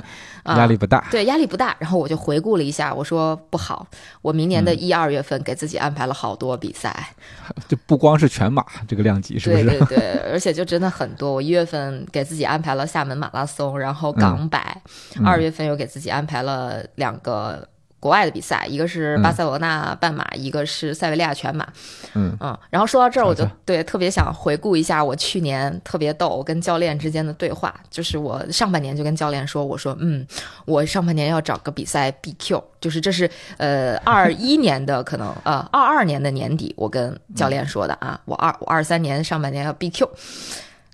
[0.45, 1.05] 压力不大。
[1.11, 1.75] 对，压力不大。
[1.79, 3.85] 然后我就回顾了一下，我说不好，
[4.21, 7.09] 我明年的一二月份给自己安排了好多比赛，
[7.67, 9.63] 就不光是全马这个量级，是不是？
[9.63, 11.33] 对对对， 而且就真的很多。
[11.33, 14.81] 我一月份给自己安排了厦门马拉松，然后港百，
[15.23, 17.67] 二月份又给自己安排了两个。
[18.05, 21.67] 国外的比赛，一个是巴塞罗那半马，一个是塞维利亚全马。
[22.13, 27.73] 嗯嗯，然后说到这儿，我就对特别想回顾一下我去年特别逗跟教练之间的对话。
[27.89, 30.23] 就是我上半年就跟教练说，我说嗯，
[30.65, 40.07] 我上半年要找个比赛 BQ，就是这是呃二一年的可能 呃二二年的年底，我跟教练说的啊，我二我二三年上半年要 BQ。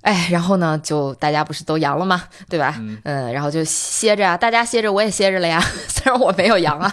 [0.01, 2.23] 哎，然后呢，就大家不是都阳了吗？
[2.49, 2.75] 对吧？
[3.03, 5.61] 嗯，然后就歇着啊，大家歇着，我也歇着了呀。
[5.87, 6.91] 虽然我没有阳啊，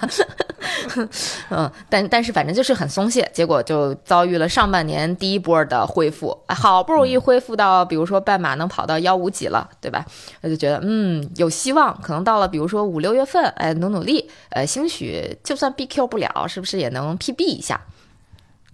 [1.49, 10.05] 嗯，但但是反正就是很松懈，结果就遭遇了上半年第一波的恢复，好不容易恢复到，比如说半马能跑到幺五几了，对吧？
[10.43, 17.81] 我就觉得嗯有希望，可能到了比如说五六月份，哎，努努力，呃，兴许就算 BQ 不了，是不是也能 PB 一下？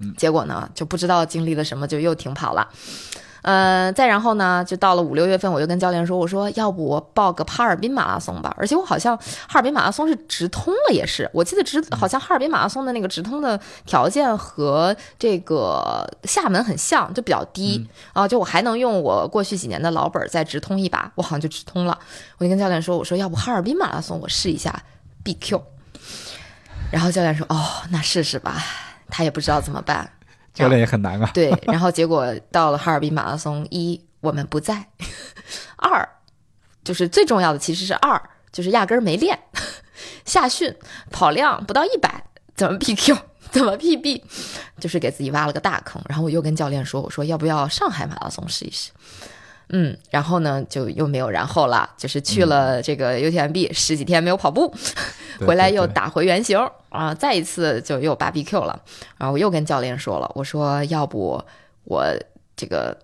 [0.00, 2.68] 嗯，结果呢，就不知道经历了什么，就又停跑了。
[3.44, 18.26] 嗯，再然后呢，就到了五六月份，我就跟教练说：“我说要不我报个哈尔滨马拉松吧。”而且我好像哈尔滨马拉松是直通了，也是我记得直好像哈尔滨马拉松的那个直通的条件和这个厦门很像，就比较低啊。
[18.26, 21.98] 就我还能用我过去几年的老本再直通一把，我好像就直通了。
[22.38, 24.82] 我就跟教练说：“我说要不哈尔滨马拉松我试一下
[25.22, 25.60] BQ。”
[26.90, 28.56] 然后教练说：“哦，那试试吧。”
[29.10, 30.10] 他也不知道怎么办。
[30.54, 31.30] 教练也很难啊。
[31.34, 34.88] 对，然后结果到了哈尔滨马拉松，一我们不在，
[35.76, 36.08] 二
[36.82, 38.20] 就是最重要的其实是二，
[38.52, 39.38] 就是压根儿没练，
[40.24, 40.74] 夏训
[41.10, 43.18] 跑量不到一百，怎么 PQ，
[43.50, 44.22] 怎么 PB，
[44.78, 46.00] 就是给自己挖了个大坑。
[46.08, 48.90] 然后我又跟教练说，我说要不要上海马拉松试一试？
[49.70, 54.72] 嗯，然后呢就又没有然后了，就是去了这个 UTMB 十几天没有跑步，
[55.46, 56.58] 回来又打回原形
[56.90, 58.80] 啊，再一次就又八 BQ 了。
[59.16, 61.42] 然后我又跟教练说了，我说要不
[61.84, 62.06] 我
[62.54, 62.96] 这个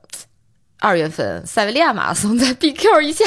[0.79, 3.25] 二月份塞维利亚马拉松再 BQ 一下。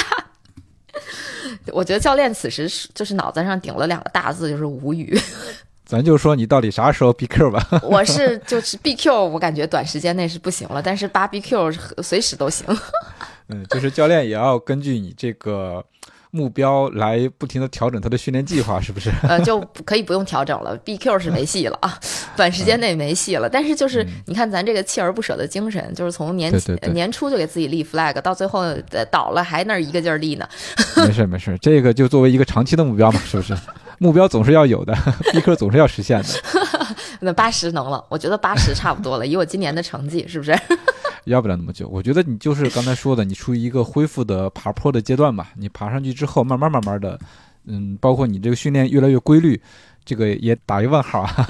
[1.73, 5.19] 我觉得教练此时是就是脑子上顶了两个大字，就是无语。
[5.93, 7.67] 咱就说你到底啥时候 BQ 吧？
[7.85, 12.65] 我是就是 BQ，我感觉短时间内是不行了，但是八 BQ 随时都行。
[13.49, 15.85] 嗯，就是教练也要根据你这个
[16.31, 19.11] 目标来不停的调整他的训练计划，是不是？
[19.21, 21.95] 呃，就可以不用调整了，BQ 是没戏了啊，
[22.35, 23.47] 短时间内没戏了。
[23.47, 26.51] 但是就是你看咱这个锲而不舍的精神，就是从年
[26.91, 28.63] 年初就给自己立 flag，到最后
[29.11, 30.49] 倒了还那一个劲儿立呢。
[30.97, 33.55] 没事没事，这个就作为一个长期的目标嘛，是不是？
[34.03, 34.93] 目标总是要有的
[35.31, 36.27] 逼科总是要实现的。
[37.21, 40.53] 那八十能了，我觉得八十差不多了，以我今年的成绩，是不是？
[41.23, 45.53] 要不了那么久，我觉得你就是刚才说的，你处于一个恢复的爬坡的阶段吧。
[45.55, 47.17] 你爬上去之后，慢慢慢慢的，
[47.65, 49.61] 嗯，包括你这个训练越来越规律，
[50.03, 51.47] 这个也打一问号啊。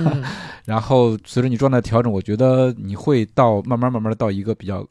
[0.63, 4.85] 然后随着你状态调整，我觉得你会到慢慢慢慢的到一个比较。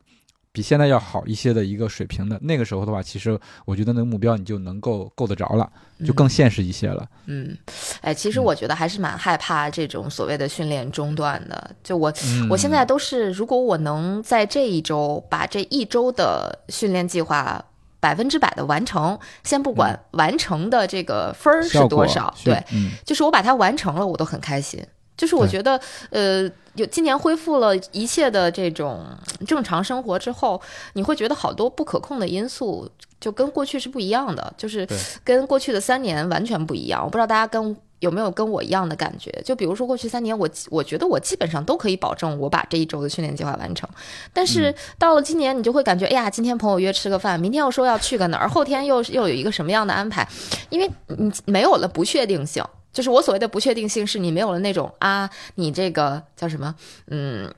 [0.52, 5.70] 比现在要好一些的一个水平的那个时候的话，其实我觉得那个目标你就能够够得着了，
[6.04, 7.08] 就更现实一些了。
[7.24, 7.56] 嗯，
[8.02, 11.74] 哎，其实我觉得还是蛮害怕这种所谓的训练中断的。
[11.82, 12.12] 就我，
[12.50, 17.64] 我现在都是，如果我能在这一周把这一周的训练计划
[17.98, 22.62] 百分之百的完成，先不管完成的这个分儿是多少，对，
[23.06, 24.85] 就是我把它完成了，我都很开心。
[25.17, 29.04] 就是我觉得，呃，有今年恢复了一切的这种
[29.46, 30.60] 正常生活之后，
[30.94, 32.88] 你会觉得好多不可控的因素
[33.21, 34.87] 就跟过去是不一样的，就是
[35.23, 37.02] 跟过去的三年完全不一样。
[37.04, 39.31] 我不知道大家跟有没有跟我一样的感觉？
[39.44, 43.88] 就比如说过去三年，我我觉得我基本上都可以保证我把这一周的训练计划完成，
[44.33, 50.27] 但是到了今年，你就会感觉，哎呀，今天朋友约吃个饭，明天又说要去个哪儿，后天又又有一个什么样的安排，
[50.71, 52.65] 因为你没有了不确定性。
[52.92, 56.74] 就是我所谓的不确定性，是你没有了那种啊，你这个叫什么？
[57.08, 57.52] 嗯，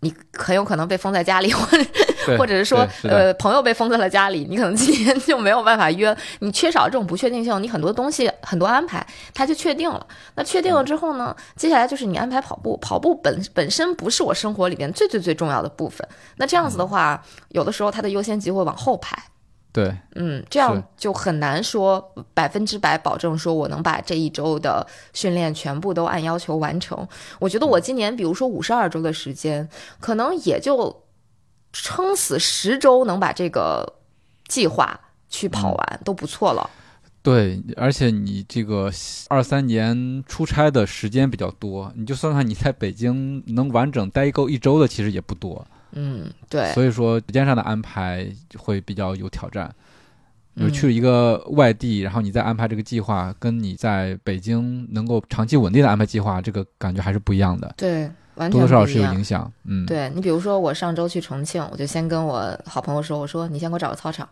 [0.00, 1.84] 你很有可能被封在家里，或者
[2.38, 6.16] 或者是说，是呃，朋友被封在了家里，你可能今天就没有办法约。
[6.40, 10.06] 你缺少这种不确定性，你很多东西很多安排它就确定了。
[10.34, 16.06] 那确定了之后呢，接下来就是你安排跑步，跑步本本身不是我生活里边最最最重要的部分。
[16.36, 19.16] 那这样子的话，有的时候它的优先级会往后排。
[19.72, 27.06] 对，嗯，这样就很难说百分之百保证说我能把这一周的训练全部都按要求完成。
[27.38, 29.68] 我觉得我今年比如说五十二周的时间，
[30.00, 31.04] 可能也就
[31.72, 33.94] 撑死十周能把这个
[34.48, 34.98] 计划
[35.28, 36.68] 去跑完、都不错了。
[37.22, 38.90] 对，而且你这个
[39.28, 45.64] 二三年出差的时间比较多，你就算算你在北京能完整待够一周的，其实也不多。
[45.92, 48.26] 嗯，对，所以说时间上的安排
[48.56, 49.72] 会比较有挑战。
[50.54, 59.50] 有嗯去一个外地，然后你再安排这个计划，跟你在北京能够长期稳定的安排计划，这个感觉还是不一样的，对，完全多多少少是有影响。
[59.64, 64.28] 嗯，对你，比如说我上周去重庆，我就先跟我好朋友说，我说你先给我找个操场。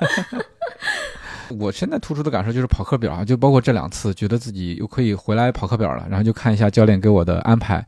[1.60, 7.86] 我现在突出的感受就是跑课表啊，就包括这两次，觉得自己又可以回来跑课表了，然后就看一下教练给我的安排，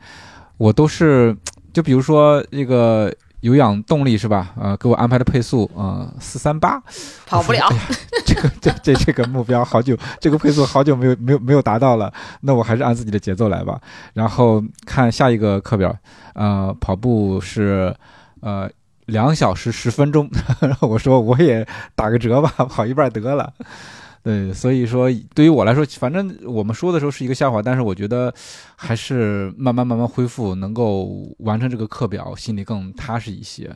[0.58, 1.34] 我都是
[1.72, 4.52] 就比如说这个有氧动力是吧？
[4.60, 6.82] 呃，给我安排的配速，呃，四三八，
[7.24, 7.78] 跑不了哎，
[8.26, 13.80] 这个 这这这个目标好久，这个配速好久没有没有没有达到了，那我还是按自己的节奏来吧。
[14.12, 15.96] 然后看下一个课表，
[16.34, 17.94] 呃，跑步是
[18.40, 18.68] 呃
[19.06, 20.28] 两小时十分钟，
[20.60, 21.64] 然后我说我也
[21.94, 23.52] 打个折吧，跑一半得了。
[24.22, 28.32] 对，所以说对于我来说，反正我们说的时候是一个笑话，但是我觉得
[28.76, 33.74] 还是慢慢慢慢恢复，能够完成这个课表，心里更踏实一些。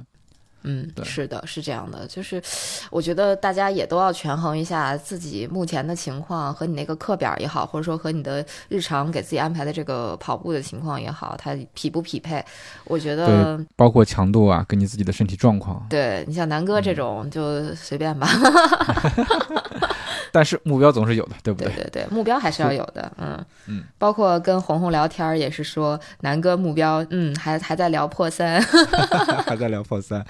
[0.65, 2.41] 嗯，是的，是这样的，就是
[2.89, 12.41] 我觉得大家也都要权衡一下自己目前的情况和你那个课表也好，或者说和你的日常给自己安排的这个跑步的情况也好，它匹不匹配？
[12.85, 15.85] 我觉得包括强度啊，跟你自己的身体状况。
[15.91, 18.29] 对你像南哥嗯这种就随便吧，
[20.33, 28.61] 但是目标总是有的，对不对对对对，目标还是要有的，嗯嗯，包括跟红红聊天儿也是说南哥目标，嗯，还还在聊破三，
[29.47, 30.25] 还在聊破三，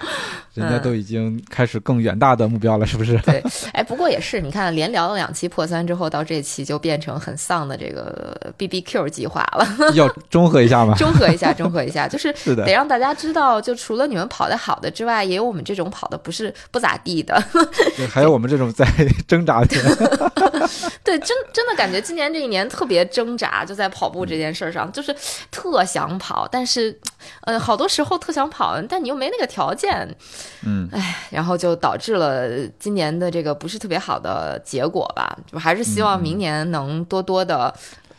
[0.53, 3.17] 人家都已经开始更远大的目标了，是不是？
[3.19, 9.67] 对，哎，不过也是，你看连聊了两期破三之后，到这期就变成很丧的这个 BBQ 计划了。
[9.95, 10.93] 要中和一下嘛。
[10.95, 17.41] 中和一下，中和一下，就是是的得让大家知道，就除了你们跑得好的之外，也有我们这种跑的不是不咋地的。
[17.95, 18.85] 对还有我们这种在
[19.27, 19.92] 挣扎的，
[21.03, 25.15] 对，真真的感觉今年这一年特别挣扎，就在跑步这件事儿上，就是
[25.51, 26.97] 特想跑，但是，
[27.41, 30.07] 呃，好多时候特想跑，但你又没那个条件，
[30.65, 35.37] 嗯，哎然后就导致了今年的这个不是特别好的结果吧。
[35.51, 37.73] 就还是希望明年能多多的。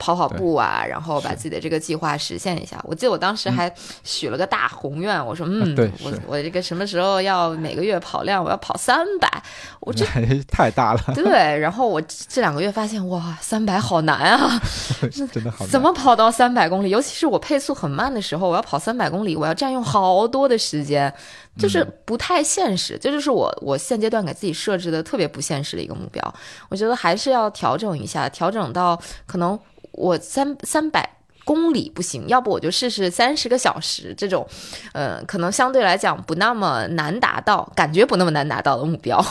[0.04, 2.78] 跑跑步啊，然后把自己的这个计划实现一下。
[2.84, 9.42] 我记得我当时还许了个大宏愿，我说，嗯，我我这个什么时候要每个月跑量，我要跑三百，
[9.80, 10.04] 我这
[10.46, 14.60] 太大了， 对，然后我这两个月发现，哇，三百好难啊！
[15.10, 15.68] 真的好难。
[15.70, 16.90] 怎么跑到三百公里？
[16.90, 21.12] 尤其是我配速很慢的时候，我要跑三百公里，我要占用好多的时间，
[21.56, 22.98] 就是不太现实。
[23.00, 26.34] 这就是我我现阶段给自己设置的特别不现实的一个目标。
[26.68, 29.58] 我觉得还是要调整一下，调整到可能
[29.94, 31.10] 我三三百。
[31.46, 34.48] 公里不行，要不我就试试三十个小时这种，
[34.94, 39.22] 呃，可能相对来讲不那么难达到，感觉不那么难达到的目标，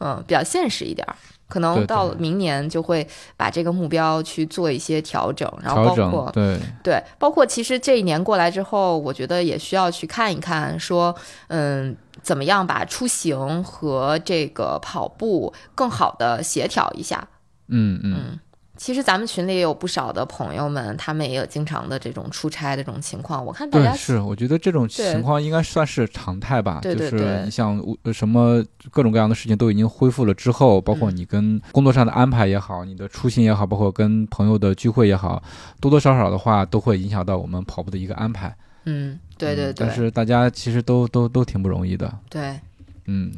[0.00, 1.14] 嗯 比较现实一点儿。
[1.46, 11.14] 可能到对明年就会把这个目标去做一些调整，然后包括对，对，包括其实这一年过来之后，我觉得也需要去看一看，说，
[11.48, 17.28] 嗯，怎么样把出行和这个跑步更好的协调一下。
[17.68, 18.38] 嗯嗯，嗯，
[18.76, 23.44] 其实咱们群里也有不少的朋友们，他们也有经常的这种出差的这种情况。
[23.44, 26.80] 我看大家，是，我觉得这种情况应该算是常态吧。
[26.82, 35.42] 对对对就是你像呃什么各种各样的事情都已经恢复了之后，包括嗯你跟工作上的安排也好，你的出行也好，包括跟朋友的聚会也好，
[35.80, 38.54] 多多少少的话都会影响到我们跑步的一个安排。
[38.86, 42.12] 嗯，对对嗯对、但是大家其实都都都挺不容易的。
[42.28, 42.60] 对，
[43.06, 43.32] 嗯，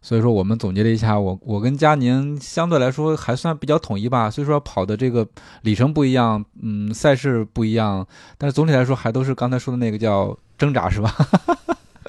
[0.00, 4.30] 所以说我们总结了一下，我我跟佳宁相对来说还算比较统一吧。
[4.30, 5.26] 虽说跑的这个
[5.62, 8.06] 里程不一样，嗯，赛事不一样，
[8.36, 11.14] 但是总体来说还都是刚才说的那个叫挣扎，是吧？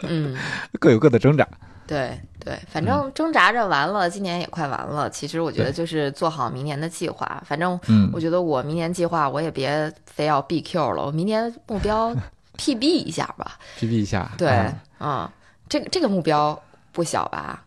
[0.03, 0.35] 嗯，
[0.79, 1.47] 各有各的挣扎。
[1.85, 5.09] 对对，反正挣扎着完了，今年也快完了。
[5.09, 7.43] 其实我觉得就是做好明年的计划。
[7.45, 7.77] 反正
[8.13, 12.15] 我觉得我明年计划我也别非要 BQ 了，我明年目标
[12.57, 13.59] PB 一下吧。
[13.77, 14.31] PB 一下。
[14.37, 15.29] 对，嗯，
[15.67, 16.59] 这个这个目标
[16.93, 17.65] 不小吧？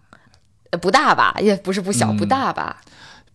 [0.70, 1.36] 呃，不大吧？
[1.40, 2.80] 也不是不小，不大吧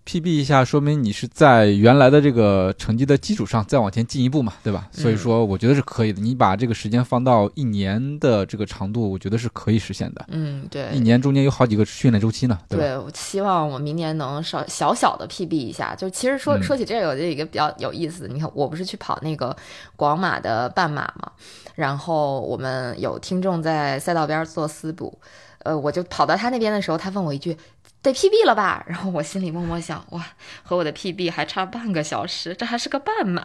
[0.04, 4.88] ？PB 一下，说明你是在原来的这个成绩的基础上再往前进一步嘛，对吧？
[4.92, 6.20] 所以说，我觉得是可以的。
[6.20, 10.26] 你把这个时间放到一年的这个长度，我觉得是可以实现的。
[10.30, 10.89] 嗯，对。
[10.92, 12.84] 一年中间有好几个训练周期呢，对吧？
[12.84, 15.96] 对，我希望我明年能少小小的 PB 一下。
[15.96, 18.28] 就其实说说起这个，我觉得一个比较有意思。
[18.28, 19.56] 你看，我不是去跑那个
[19.96, 21.32] 广马的半马嘛，
[21.76, 25.18] 然后我们有听众在赛道边做私补，
[25.64, 27.57] 呃，我就跑到他那边的时候，他问我一句。
[28.03, 28.84] 得 PB 了吧？
[28.88, 30.26] 然后我心里默默想，哇，
[30.64, 33.43] 和我的 PB 还差半个小时，这还是个半马。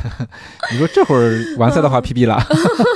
[0.72, 2.42] 你说这会儿完赛的话 PB 了？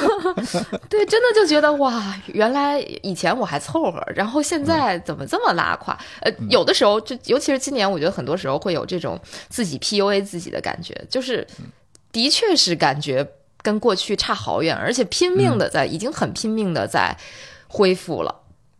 [0.88, 5.94] 对，真的就觉得哇，原来以前我还凑合，然后现在怎么这么拉胯？
[6.22, 11.46] 呃，有的时候就尤其是今年，我觉得很多时候会有这种自己 PUA 自己的感觉，就是
[12.10, 17.14] 的确是感觉跟过去差好远，而且拼命的在，已经很拼命的在
[17.68, 18.34] 恢复了。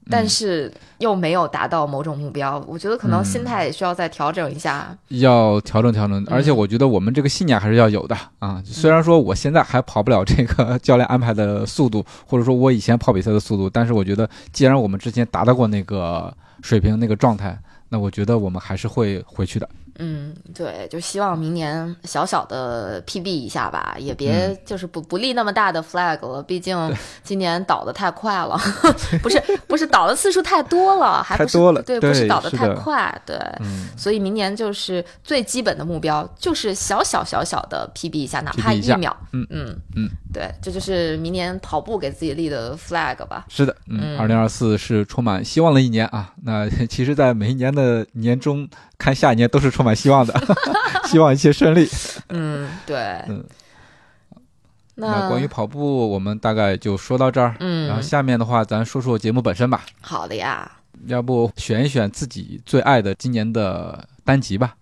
[0.09, 4.97] 但是又没有达到某种目标，我觉得可能心态也需要再调整一下。
[5.09, 8.63] 要调整调整，而且我觉得我们这个信念还是要有的啊。
[8.65, 16.33] 虽然说我现在还跑不了这个 教练安排的速度，或者说我以前跑比赛的速度，但是我觉得既然我们之前达到过那个
[16.63, 19.69] 水平、那个状态，那我觉得我们还是会回去的。
[19.99, 26.77] 嗯，对，就希望明年小小的 PB 一下吧，也别就是不不立那么大的 flag 了，毕竟
[27.23, 28.59] 今年倒的太快了，
[29.23, 33.39] 不是不是倒的次数太多了， 还不是对，不是倒的太快，对，
[33.97, 39.77] 所以明年就是最基本的目标就是小小小小的 PB 一下，哪怕一秒，嗯嗯。
[39.97, 43.47] 嗯，对，这就是明年跑步给自己立的 flag 吧。
[43.49, 48.69] 是的，嗯，二零二四是充满希望的一年啊，那其实，在每一年的年终。
[48.99, 50.35] 看下一年都是充满希望的，
[51.07, 51.89] 希望一切顺利。
[52.29, 52.97] 嗯，对，
[53.29, 53.45] 嗯。
[54.99, 57.55] 那关于跑步，我们大概就说到这儿。
[57.61, 59.85] 嗯，然后下面的话，咱说说节目本身吧。
[60.01, 60.73] 好的呀。
[61.07, 64.75] 要不选一选自己最爱的今年的单集吧？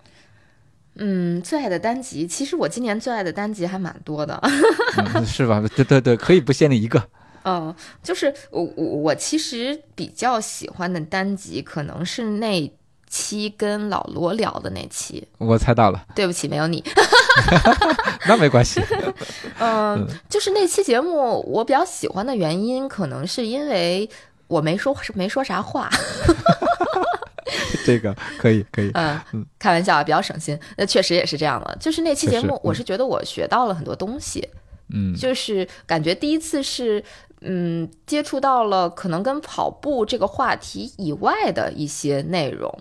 [0.94, 4.40] 嗯，最爱的单集，其实我今年最爱的单集还蛮多的。
[5.26, 5.60] 是吧？
[5.74, 7.02] 对对对，可以不限定一个。
[7.42, 12.72] 嗯，就是我我我其实比较喜欢的单集，可能是那。
[13.08, 16.04] 期跟老罗聊的那期，我猜到了。
[16.14, 16.82] 对不起，没有你。
[18.26, 18.80] 那没关系。
[19.58, 24.08] 嗯，就是那期节目，我比较喜欢的原因，可能是因为
[24.46, 25.88] 我没说没说啥话。
[27.84, 28.90] 这个可以可以。
[28.94, 30.58] 嗯嗯，开玩笑啊，比较省心。
[30.76, 31.76] 那确实也是这样的。
[31.80, 34.48] 就是那期节目，我是觉得我学到了很多东西。
[34.88, 37.04] 嗯，就是感觉第一次是。
[37.46, 42.74] 嗯，接触到了可能跟跑步这个话题以外的一些内容，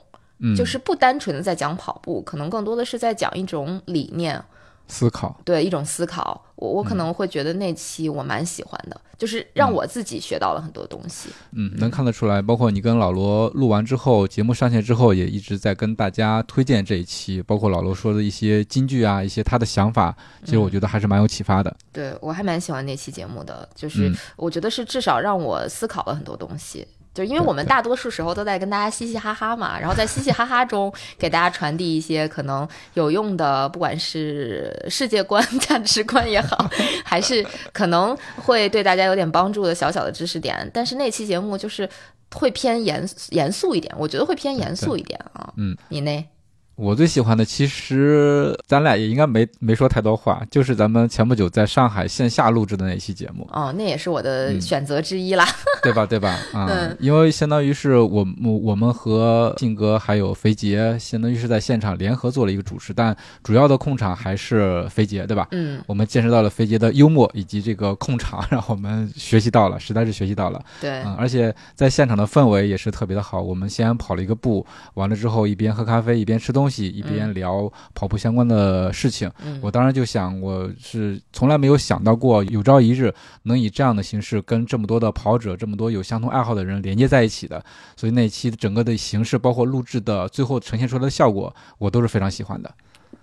[0.44, 4.40] 嗯，就是不单纯的在讲跑步，可能更多的是在讲一种理念。
[4.86, 11.30] 思考对一种思考，我我可能会觉得那期我蛮喜欢的，就是让我自己学到了很多东西。
[11.54, 20.14] 嗯，能看得出来，包括你跟老罗录完之后，节目上线之后，也一直在跟大家推荐这一期，包括老罗说的一些金句啊，一些他的想法，
[20.44, 21.74] 其实我觉得还是蛮有启发的。
[21.94, 26.86] 对我还蛮喜欢那期节目的，就是我觉得是至少让我思考了很多东西。
[27.14, 36.70] 就因为我们大多数时候都在跟大家嘻嘻哈哈嘛，然后在嘻嘻哈哈中 给大家传递一些可能有用的，不管是世界观、 价值观也好，
[37.06, 40.70] 还是可能会对大家有点帮助的小小的知识点。
[40.74, 41.88] 但是那期节目就是
[42.34, 45.54] 会偏严严肃一点，我觉得会偏严肃一点啊。
[45.58, 46.26] 嗯，你呢？
[46.76, 53.48] 我最喜欢的，其实咱俩也应该没没说太多话，就是咱们前不久在上海线下录制的那期节目。
[53.52, 55.48] 哦，那也是我的选择之一啦，
[55.84, 56.04] 对吧？
[56.04, 56.36] 对吧？
[56.52, 65.48] 啊，因为相当于是我我我们和信哥还有肥杰，相当于是在现场联合做了一个主持，但主要的控场还是肥杰，对吧？
[65.52, 70.60] 嗯，我们见识到了肥杰的幽默以及这个控场，让我们学习到了，实在是学习到了。
[70.82, 73.40] 对，嗯，而且在现场的氛围也是特别的好。
[73.40, 74.66] 我们先跑了一个步，
[74.96, 76.63] 完了之后一边喝咖啡一边吃东西。
[76.64, 87.62] 东西一边聊跑步相关的事情，我当时就想，我是从来没有想到过有朝一日能以这样的形式跟这么多的跑者、这么多有相同爱好的人连接在一起的。
[87.98, 92.74] 所以那期整个的形式，包括录制的最后呈现出来的效果，我都是非常喜欢的。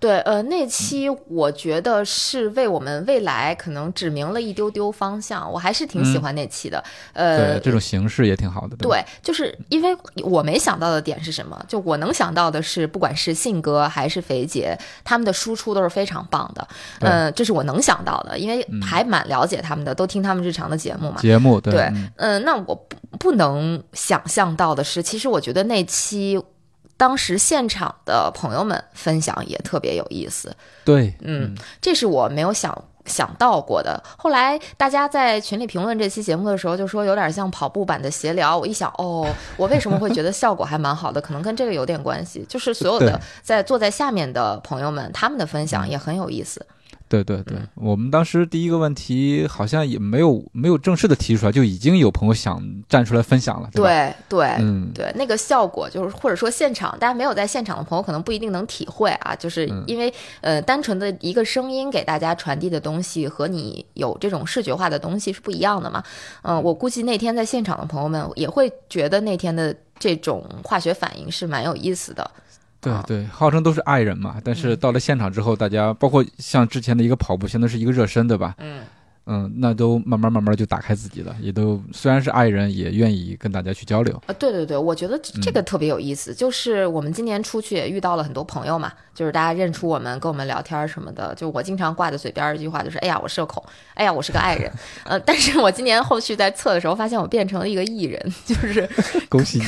[0.01, 6.83] 对，呃，那期我觉得是为我们未来可能指明了一丢丢方向，我还是挺喜欢那期的。
[7.13, 8.75] 呃，对，这种形式也挺好的。
[8.77, 11.63] 对，就是因为我没想到的点是什么？
[11.67, 16.67] 就我能想到的是，不管是信哥还是肥姐，他们的输出都是非常棒的。
[17.01, 21.17] 嗯，这是我能想到的，因为还蛮了解他们的，都听他们日常的节目嘛。
[21.21, 26.41] 节目对，嗯，那我不不能想象到的是，其实我觉得那期。
[27.01, 32.71] 当时现场的朋友们分享也特别有意思，对，嗯，这是我没有想
[33.05, 33.99] 想到过的。
[34.19, 38.55] 后来大家在群里评论这期节目的时候，就说有点像跑步版的闲聊。
[38.55, 39.27] 我一想，哦，
[39.57, 41.19] 我为什么会觉得效果还蛮好的？
[41.19, 42.45] 可能跟这个有点关系。
[42.47, 46.63] 就是所有的在坐在下面的朋友们，他们的分享也很有意思。
[47.11, 66.01] 对对对，我们当时第一个问题好像也没有没有正式的提出来，就已经有朋友想站出来分享了，对对，嗯，对，那个效果就是或者说现场大家没有在现场的朋友可能不一定能体会啊，就是因为呃单纯的一个声音给大家传递的东西和你有这种视觉化的东西是不一样的嘛，
[66.43, 72.31] 嗯，我估计那天在现场的朋友们也会觉得那天的这种化学反应是蛮有意思的。
[72.81, 78.55] 对对，号称都是爱人嘛，但是到了现场之后，大家包括像之前的一个跑步，现在是一个热身，对吧？
[78.57, 78.81] 嗯。
[79.33, 84.33] 嗯，那都慢慢慢慢就打开自己了，也都虽然是爱人，也愿意跟大家去交流啊。
[84.37, 86.33] 对对对，我觉得这个特别有意思。
[86.33, 91.33] 就是我们今年出去也遇到了很多朋友嘛，就是大家认出我们，跟我们聊天什么的。
[91.35, 93.63] 就我经常挂在嘴边一句话，就是“哎呀，我社恐，
[93.93, 94.69] 哎呀，我是个爱人。
[95.05, 98.85] ”呃，但是我今年后续在测的时候，发现我变成了一个艺人，就是
[99.29, 99.65] 恭喜你。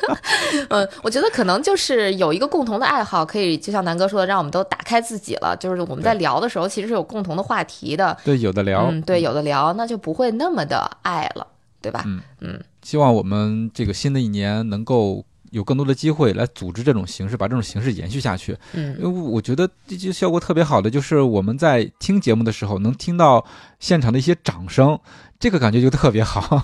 [0.70, 5.54] 嗯，我觉得可能就是有一个共同的爱好，可以就像南哥说的，让我们都打开自己了。
[5.60, 8.16] 就是我们在聊的时候，其实是有共同的话题的。
[8.24, 8.85] 对，有的聊。
[8.90, 11.46] 嗯，对，有的聊，那就不会那么的爱了，
[11.80, 12.02] 对吧？
[12.06, 12.20] 嗯。
[12.40, 18.56] 嗯，希望我们这个新的一年能够有更多的机会来组织这种形式，把这种形式延续下去。
[18.74, 23.44] 嗯，因为我觉得这就效果特别好的，就是我们在听节目的时候能听到
[23.80, 24.98] 现场的一些掌声，
[25.38, 26.62] 这个感觉就特别好，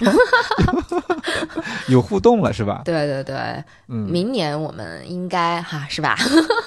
[1.88, 2.82] 有互动了，是吧？
[2.84, 3.36] 对对对，
[3.88, 6.16] 嗯，明年我们应该哈，是吧？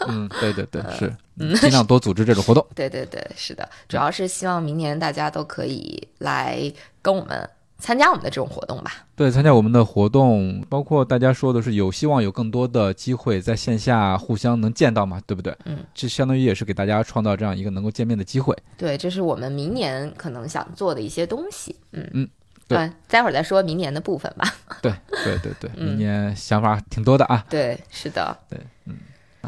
[0.08, 1.14] 嗯，对对对，是。
[1.38, 2.66] 嗯，尽量多组织这种活动。
[2.74, 9.05] 对对对，是的，主要是希望明年大家都可以来跟我们参加我们的这种活动吧。
[9.15, 15.55] 对，参加我们的活动，包括大家说的是有希望有更多的机会在线下互相能见到嘛，对不对？
[15.65, 18.55] 嗯，这相当于也是给大家创造这样一个能够见面的机会。
[18.78, 21.76] 对，这是我们明年可能想做的一些东西。
[21.91, 22.30] 嗯嗯，
[22.67, 24.53] 对，待会儿再说明年的部分吧。
[24.82, 27.45] 对对对对， 明年想法挺多的啊。
[27.49, 28.38] 对，是的。
[28.49, 28.95] 对，嗯。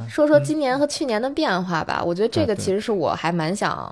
[0.07, 3.91] 说说今年和去年的变化吧，我觉得这个其实是我还蛮想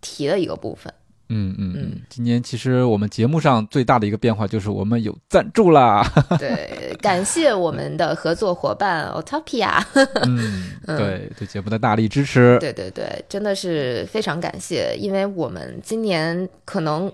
[0.00, 0.92] 提的一个部分。
[1.34, 6.06] 嗯嗯嗯，今年其实我们节目上最大的一个变化就是我们有赞助啦。
[6.38, 9.82] 对，感谢我们的合作伙伴 Otopia。
[10.24, 12.56] 嗯， 对对节目的大力支持。
[12.60, 17.12] 对对对，真的是非常感谢，因为我们今年可能。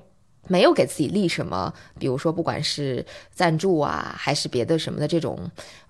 [0.51, 5.39] 没有给自己立什么，比如说不管是赞助啊，还是别的什么的这种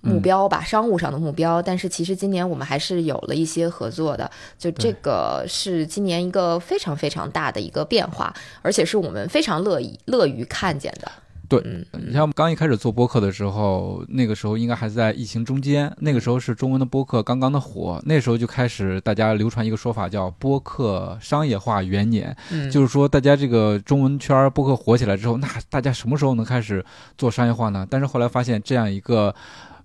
[0.03, 1.63] 目标吧，商务上的目标。
[1.63, 11.11] 但是其实今年我们还是有了一些合作的，就这个是今年一个非常非常大的一个变化，而且是我们非常乐意乐于看见的。
[11.51, 11.61] 对，
[12.07, 22.35] 你像我们刚一开始做播客的时候，那个时候应该还在疫情中间，那个时候是中文的播客刚刚的火，那时候就开始大家流传一个说法叫“播客商业化元年”，
[22.71, 26.85] 就是说大家这个中文圈播客火起来之后，那大家什么时候能开始
[27.19, 27.85] 做商业化呢？
[27.91, 29.35] 但是后来发现这样一个。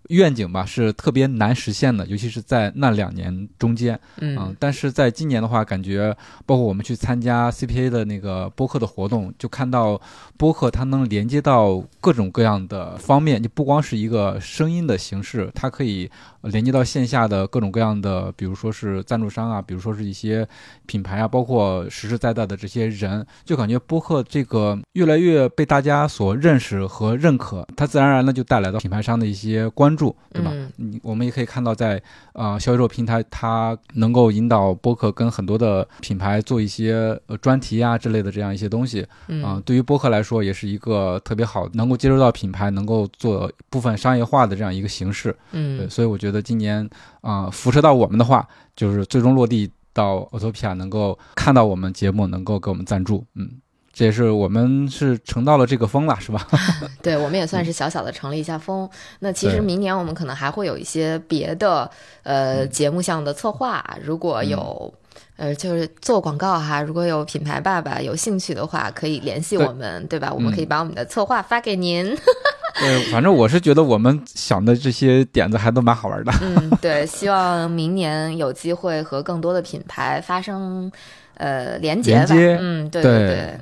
[0.10, 9.99] 愿景吧是特别难实现的，尤其是在那两年中间，嗯，但是在今年的话，感觉包括我们去参加 CPA 的那个播客的活动，就看到
[10.38, 16.10] 播客它能连接到各种各样的方面，就不光是一个声音的形式，它可以。
[16.45, 20.47] 连接到线下的各种各样的，比如说是赞助商啊，比如说是一些
[20.86, 30.52] 品牌啊，包括实实在在的这些人，就感觉播客这个越来越被大家所认识和认可，它自然而然的就带来了品牌商的一些关注，对吧？
[30.78, 32.02] 嗯，我们也可以看到，在
[32.34, 46.36] 啊小宇宙平台，它能够引导播客跟很多的品牌做一些呃专题啊之类的这样一些东西，嗯，对于播客来说，也是一个特别好能够接触到品牌，能够做部分商业化的这样一个形式，嗯，对，所以我觉得。
[46.46, 46.88] 今年
[47.22, 53.50] 啊，辐射到我们的话，就是最终落地到 Otopia 能够看到我们节目，能够给我们赞助，嗯，
[53.96, 56.46] 这也是我们是乘到了这个风了，是吧？
[57.02, 58.88] 对，我们也算是小小的乘了一下风。
[59.20, 61.89] 那其实明年我们可能还会有一些别的
[62.24, 64.93] 呃节目项的策划，如果有
[65.38, 70.30] 呃就是做广告哈，如果有品牌爸爸有兴趣的话，可以联系我们，对吧？
[70.34, 72.06] 我们可以把我们的策划发给您。
[72.78, 76.34] 对，反正我是觉得我们想的这些点子还都蛮好玩的。
[76.41, 80.91] 嗯，对，希望明年有机会和更多的品牌发生
[81.36, 82.26] 呃连接吧。
[82.30, 83.12] 嗯，对对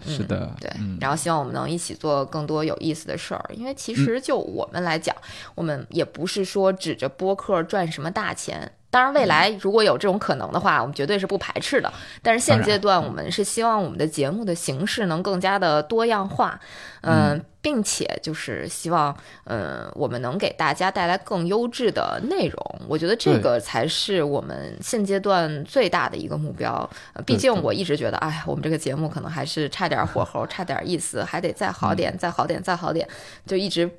[0.06, 0.70] 对，是的，对。
[1.00, 5.16] 然后希望我们能一起做更多有意思的事儿，因为其实就我们来讲，
[5.56, 8.72] 我们也不是说指着播客赚什么大钱。
[8.94, 11.92] 当然，未来如果有这种可能的话，我们绝对是不排斥的。
[12.22, 16.60] 但是现阶段，我们是希望我们的节目的形式能更加的多样化，
[17.02, 22.82] 嗯，并且就是希望，嗯，我们能给大家带来更优质的内容。
[22.88, 26.88] 我觉得这个才是我们现阶段最大的一个目标。
[27.26, 33.10] 毕竟我一直觉得，哎，我们这个节目可能还是差点火候，差点意思，还得再好点，再好点，再好点，
[33.48, 33.90] 就一直。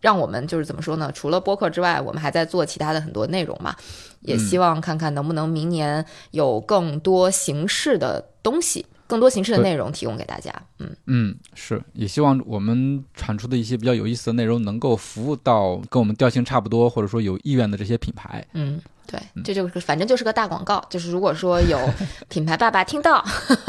[0.00, 1.10] 让我们就是怎么说呢？
[1.12, 3.74] 除了播客之外，我们还在做其他的很多内容嘛，
[4.20, 10.50] 也希望看看能不能明年有更多形式的东西，更多形式的内容提供给大家。
[10.78, 18.44] 嗯嗯，是，也希望我们产出的一些比较有意思的内容，能够服务到跟我们调性差不多，或者说有意愿的这些品牌。
[18.54, 18.80] 嗯。
[19.10, 21.78] 对，这就是反正就是个大广告，就是如果说有
[22.28, 23.24] 品牌爸爸听到，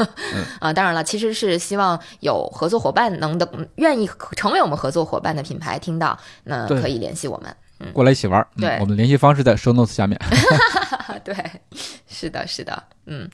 [0.60, 8.46] 啊，当然了，其实是希望有合作伙伴能的愿意成为我们合作伙伴的品牌听到，那可以联系我们，嗯，过来一起玩。
[8.56, 10.20] 对，我们联系方式在 show notes 下面。
[11.24, 11.34] 对，
[12.08, 13.28] 是的，是的，嗯。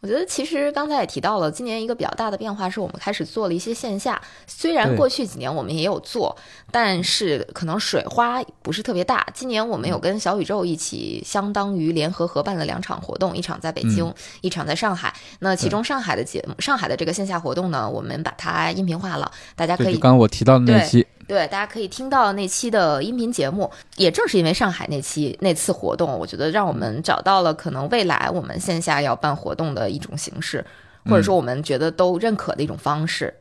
[0.00, 4.20] 我觉得其实刚才也提到了，今年一个比较大的变化是我们开始做了一些线下。
[4.46, 6.34] 虽然过去几年我们也有做，
[6.70, 9.26] 但是可能水花不是特别大。
[9.34, 15.12] 今年我们有跟小宇宙一起，相当于联合合办了两场活动，一场在北京，一场在上海。
[15.40, 19.98] 那其中上海的节目，上海的这个线下活动呢，我们把它音频化了，大家可以。
[19.98, 21.06] 刚刚我提到的那期。
[21.30, 23.70] 对，大家可以听到那期的音频节目。
[23.94, 30.66] 也正是因为上海那期那次活动，我觉得让我们找到了可能未来我们线下要办活动的一种形式，
[31.04, 33.32] 或者说我们觉得都认可的一种方式。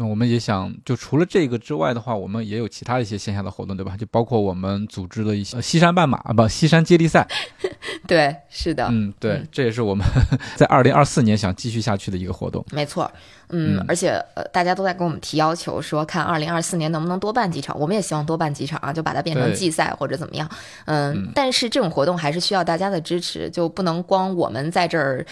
[0.00, 3.96] 那我们也想，就除了这个之外的话，我们也有其他一些线下的活动，对吧？
[3.96, 7.26] 就包括我们组织的一些呃西山半马啊，不，西山接力赛。
[8.06, 10.06] 对，是的，嗯，对，这也是我们
[10.54, 12.64] 在二零二四年想继续下去的一个活动。
[12.70, 13.10] 没错，
[13.48, 20.48] 嗯，而且呃，大家都在跟我们提要求，说看二零二四年能不能多办几场，我们也希望多办几场啊，就把它变成季赛或者怎么样。
[20.84, 25.26] 嗯，但是这种活动还是需要大家的支持，就不能光我们在这儿。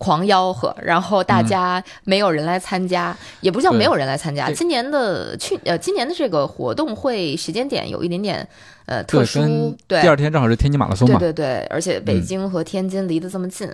[0.00, 4.50] 狂吆喝，然后大家没有人来参加，也不叫没有人来参加。
[4.52, 8.48] 今年的去呃，今年的这个活动会时间点有一点点
[8.86, 13.70] 呃特殊，对，第二天正好是天津马拉松嘛，对对对，而且北京和天津离得这么近，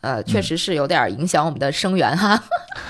[0.00, 2.42] 呃，确实是有点影响我们的声源哈。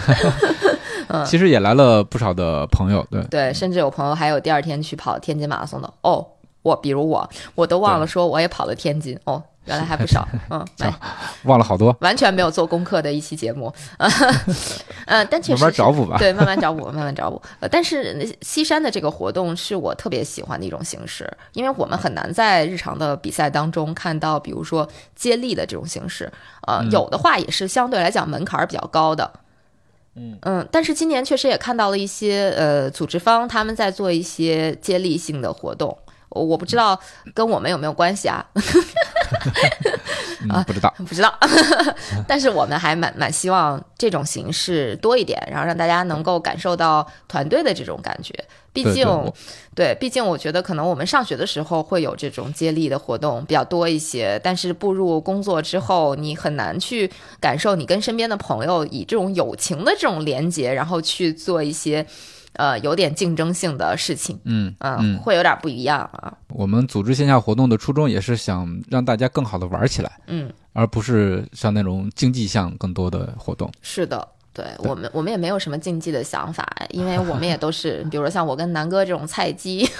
[1.10, 3.20] 嗯，其实也来了不少的朋友，对。
[3.24, 5.92] 对，甚至有朋友还有第二天去跑天津马拉松的。
[6.02, 6.24] 哦。
[6.62, 9.16] 我比如我，我都忘了说我也跑了天津。
[9.22, 9.40] 哦。
[9.66, 10.64] 原来还不少，嗯，
[11.44, 13.72] 忘了好多，完全没有做功课的一期节目，
[15.06, 17.40] 嗯，但确实慢慢找补吧，对，慢慢找补，慢慢找补。
[17.60, 26.32] 呃，但是西山的这个活动是我特别喜欢的一种形式，因为我们很难在日常的比赛当中看到，比如说接力的这种形式，
[26.66, 29.32] 呃，有的话也是相对来讲门槛比较高的，
[30.14, 35.98] 嗯嗯，但是今年确实也看到了一些呃组织方他们在做一些接力性的活动。
[36.44, 36.98] 我不知道
[37.34, 38.44] 跟我们有没有关系啊？
[40.48, 41.32] 啊，不知道，不知道。
[42.28, 48.32] 但是我们还蛮蛮希望这种形式多一点，然后让大家能够感受到团队的这种感觉。
[48.72, 49.32] 毕竟，
[49.74, 57.10] 对，毕竟我觉得可能我们上学的时候会有这种接力的活动比较多一些，但是步入工作之后，你很难去
[57.40, 62.06] 感受你跟身边的朋友以这种友情的这种连接，然后去做一些。
[62.56, 66.32] 呃，有点竞争性的事情，嗯嗯，会有点不一样啊。
[66.48, 73.70] 我们组织线下活动的初衷也是想让大家更好的玩起来，嗯，而不是像那种竞技项更多的活动。
[73.82, 79.88] 是的，对我们我们也没有什么竞技的想法，因为我们也都是， 比如说像我跟南哥这种菜鸡。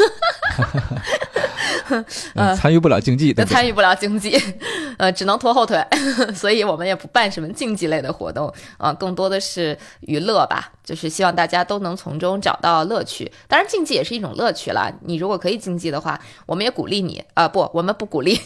[2.57, 4.37] 参与不了竞技，参与不了竞技，
[4.99, 5.85] 呃，只能拖后腿，
[6.35, 13.31] 所以我们也不办什么竞技类的活动，啊，更多的是娱乐吧，就是希望大家都能从中找到乐趣。
[13.49, 14.93] 当然，竞技也是一种乐趣了。
[15.03, 18.41] 你如果可以竞技的话，我们也鼓励你啊，不，我们不鼓励。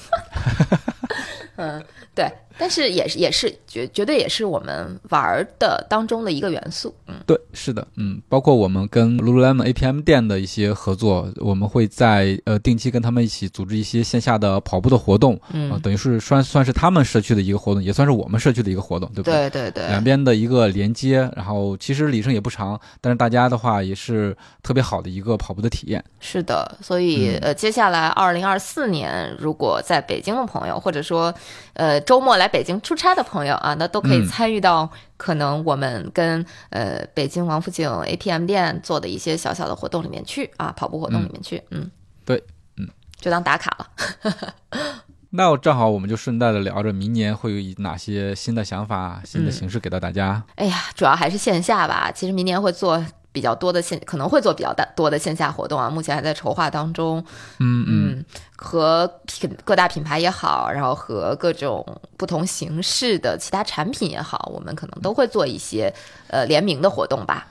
[1.56, 1.82] 嗯，
[2.14, 2.30] 对。
[2.60, 19.48] 但是也是也是绝绝对也是我们玩的当中的一个元素，嗯，对，是的，嗯，包括我们跟 Lululemon APM 店的一些合作，我们会在呃定期跟他们一起组织一些线下的跑步的活动，嗯，等于是算算是他们社区的一个活动，也算是我们社区的一个活动，对不对？
[19.48, 26.04] 对对对，两边的一个连接，然后其实里程也不长，但是大家的话也是特别好的一个跑步的体验。
[26.20, 31.32] 是的，所以呃，接下来二零二四年，如果在北京的朋友，或者说
[31.74, 41.90] 呃周末来北京出差的朋友啊，那都可以嗯参与到可能我们跟呃北京王府井 APM 店做的一些小小的活动里面去啊，跑步活动里面去，嗯，
[42.24, 42.42] 对，
[42.76, 42.88] 嗯，
[43.20, 44.54] 就当打卡了。
[45.32, 50.42] 那正好我们就顺带的聊着明年会有哪些新的想法、新的嗯形式给到大家。
[50.56, 52.10] 哎呀，主要还是线下吧。
[52.12, 57.24] 其实明年会做比较多的线，可能会做比较大多的线下活动啊，目前还在筹划当中。
[57.58, 58.24] 嗯嗯嗯，
[58.56, 61.84] 和品各大品牌也好，然后和各种
[62.16, 65.92] 不同形式的其他产品也好，我们可能都会做一些
[66.28, 67.46] 呃联名的活动吧。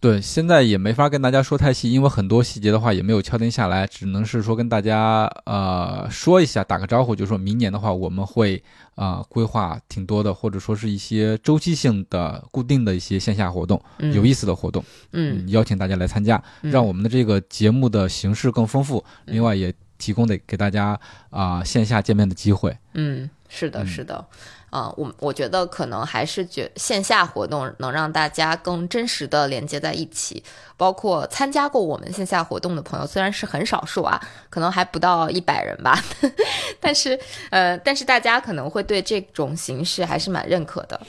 [0.00, 8.56] 对，现在也没法跟大家说太细，因为很多细节的话也没有敲定下来，只能是说跟大家呃说一下，打个招呼，就说明年的话我们会
[8.94, 14.82] 啊、呃规划挺多的，或者说是一些周期性的、固定的一些线下活动，嗯，有意思的活动，
[15.12, 20.98] 嗯邀请大家来参加，嗯让我们的这个节目的形式更丰富，嗯另外也提供的给大家
[21.28, 22.74] 啊、线下见面的机会。
[22.94, 24.26] 嗯，是的，嗯是的。
[24.70, 30.42] 啊，我我觉得可能还是觉线下活动能让大家更真实的连接在一起，
[30.76, 36.00] 包括参加过我们线下活动的朋友，虽然是很少数啊，可能还不到一百人吧，
[36.80, 37.18] 但是
[37.50, 41.00] 呃，但是大家可能会对这种形式还是蛮认可的，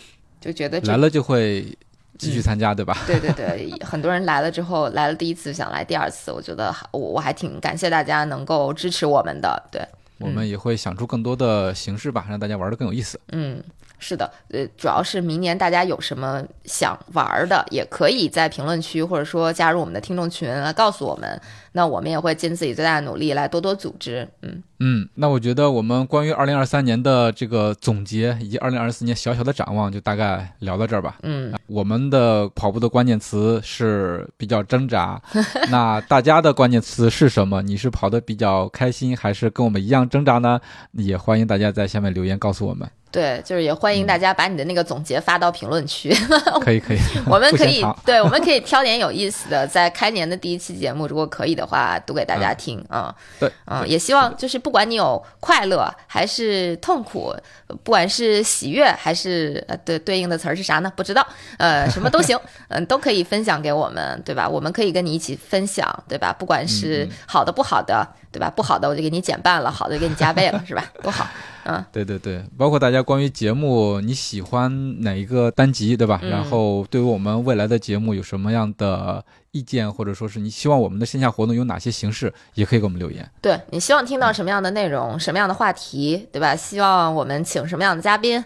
[0.42, 1.78] 就觉得来了就会
[2.18, 2.98] 继续参加，对吧？
[3.06, 9.82] 对对对，很多人来了之后，来了第一次想来第二次，我觉得还我我还挺感谢大家能够支持我们的，对，
[10.22, 13.20] 我们也会想出更多的形式吧，让大家玩的更有意思。
[13.30, 13.62] 嗯，
[14.02, 21.40] 是的，呃，主要是明年大家有什么想玩儿的，也可以在评论区或者说加入我们的听众群来告诉我们，
[21.74, 24.28] 那我们也会尽自己最大的努力来多多组织。
[24.42, 31.20] 嗯嗯，那我觉得我们关于二零二三年的这个总结以及二零二四年小小的展望，就大概聊到这儿吧。
[31.22, 35.22] 嗯，我们的跑步的关键词是比较挣扎，
[35.70, 37.62] 那大家的关键词是什么？
[37.62, 40.60] 你是跑得比较开心，还是跟我们一样挣扎呢？
[40.94, 42.90] 也欢迎大家在下面留言告诉我们。
[43.12, 46.10] 对，就是也欢迎大家把你的那个总结发到评论区。
[46.64, 46.98] 可以，可以，
[47.28, 53.14] 我们可以对，我们可以挑点有意思的，在开年的第一期节目，如果可以的话，读给大家听啊。
[53.40, 57.36] 对，嗯，对也希望就是不管你有快乐还是痛苦，
[57.84, 60.92] 不管是喜悦还是呃对对应的词儿是啥呢？
[60.96, 61.26] 不知道，
[61.58, 62.40] 呃， 什么都行，
[62.70, 64.48] 嗯，都可以分享给我们，对吧？
[64.48, 66.32] 我们可以跟你一起分享，对吧？
[66.32, 68.50] 不管是好的不好的，对吧？
[68.56, 70.86] 不好的我就给你减半了，好的就给你加倍了，是吧？
[71.04, 71.28] 多好，
[71.66, 76.20] 嗯 对对对，包括大家关于节目你喜欢哪一个单集，对吧？
[76.24, 83.30] 嗯然后对于我们未来的节目有什么样的意见，或者说是你希望我们的线下活动有哪些形式，也可以给我们留言。
[83.42, 86.56] 对你希望听到什么样的内容，什么样的话题，对吧？
[86.56, 88.44] 希望我们请什么样的嘉宾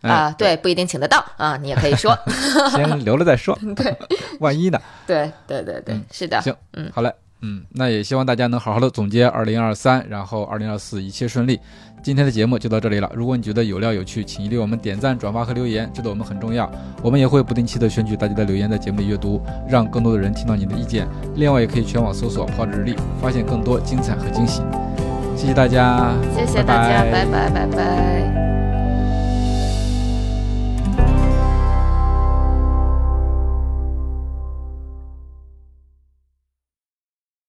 [0.00, 2.16] 啊、哎对，不一定请得到啊，你也可以说，
[2.70, 3.58] 先留了再说。
[3.74, 3.96] 对，
[4.38, 4.80] 万一呢？
[5.08, 11.60] 对对对对，嗯是的，行嗯好嘞，嗯，那也希望大家能好好的总结二零二三，然后二零二四一切顺利。
[12.00, 13.10] 今天的节目就到这里了。
[13.14, 16.70] 如果你觉得有料有趣，请一律我们点赞、转发和留言，这对我们很重要。
[17.02, 21.08] 我们也会不定期的选取大家的留言在节目里阅读，让更多的人听到你的意见。
[21.34, 24.62] 另外，也可以全网搜索“泡日历”，发现更多精彩和惊喜。
[25.36, 28.77] 谢谢大家，谢谢大家，拜拜拜拜拜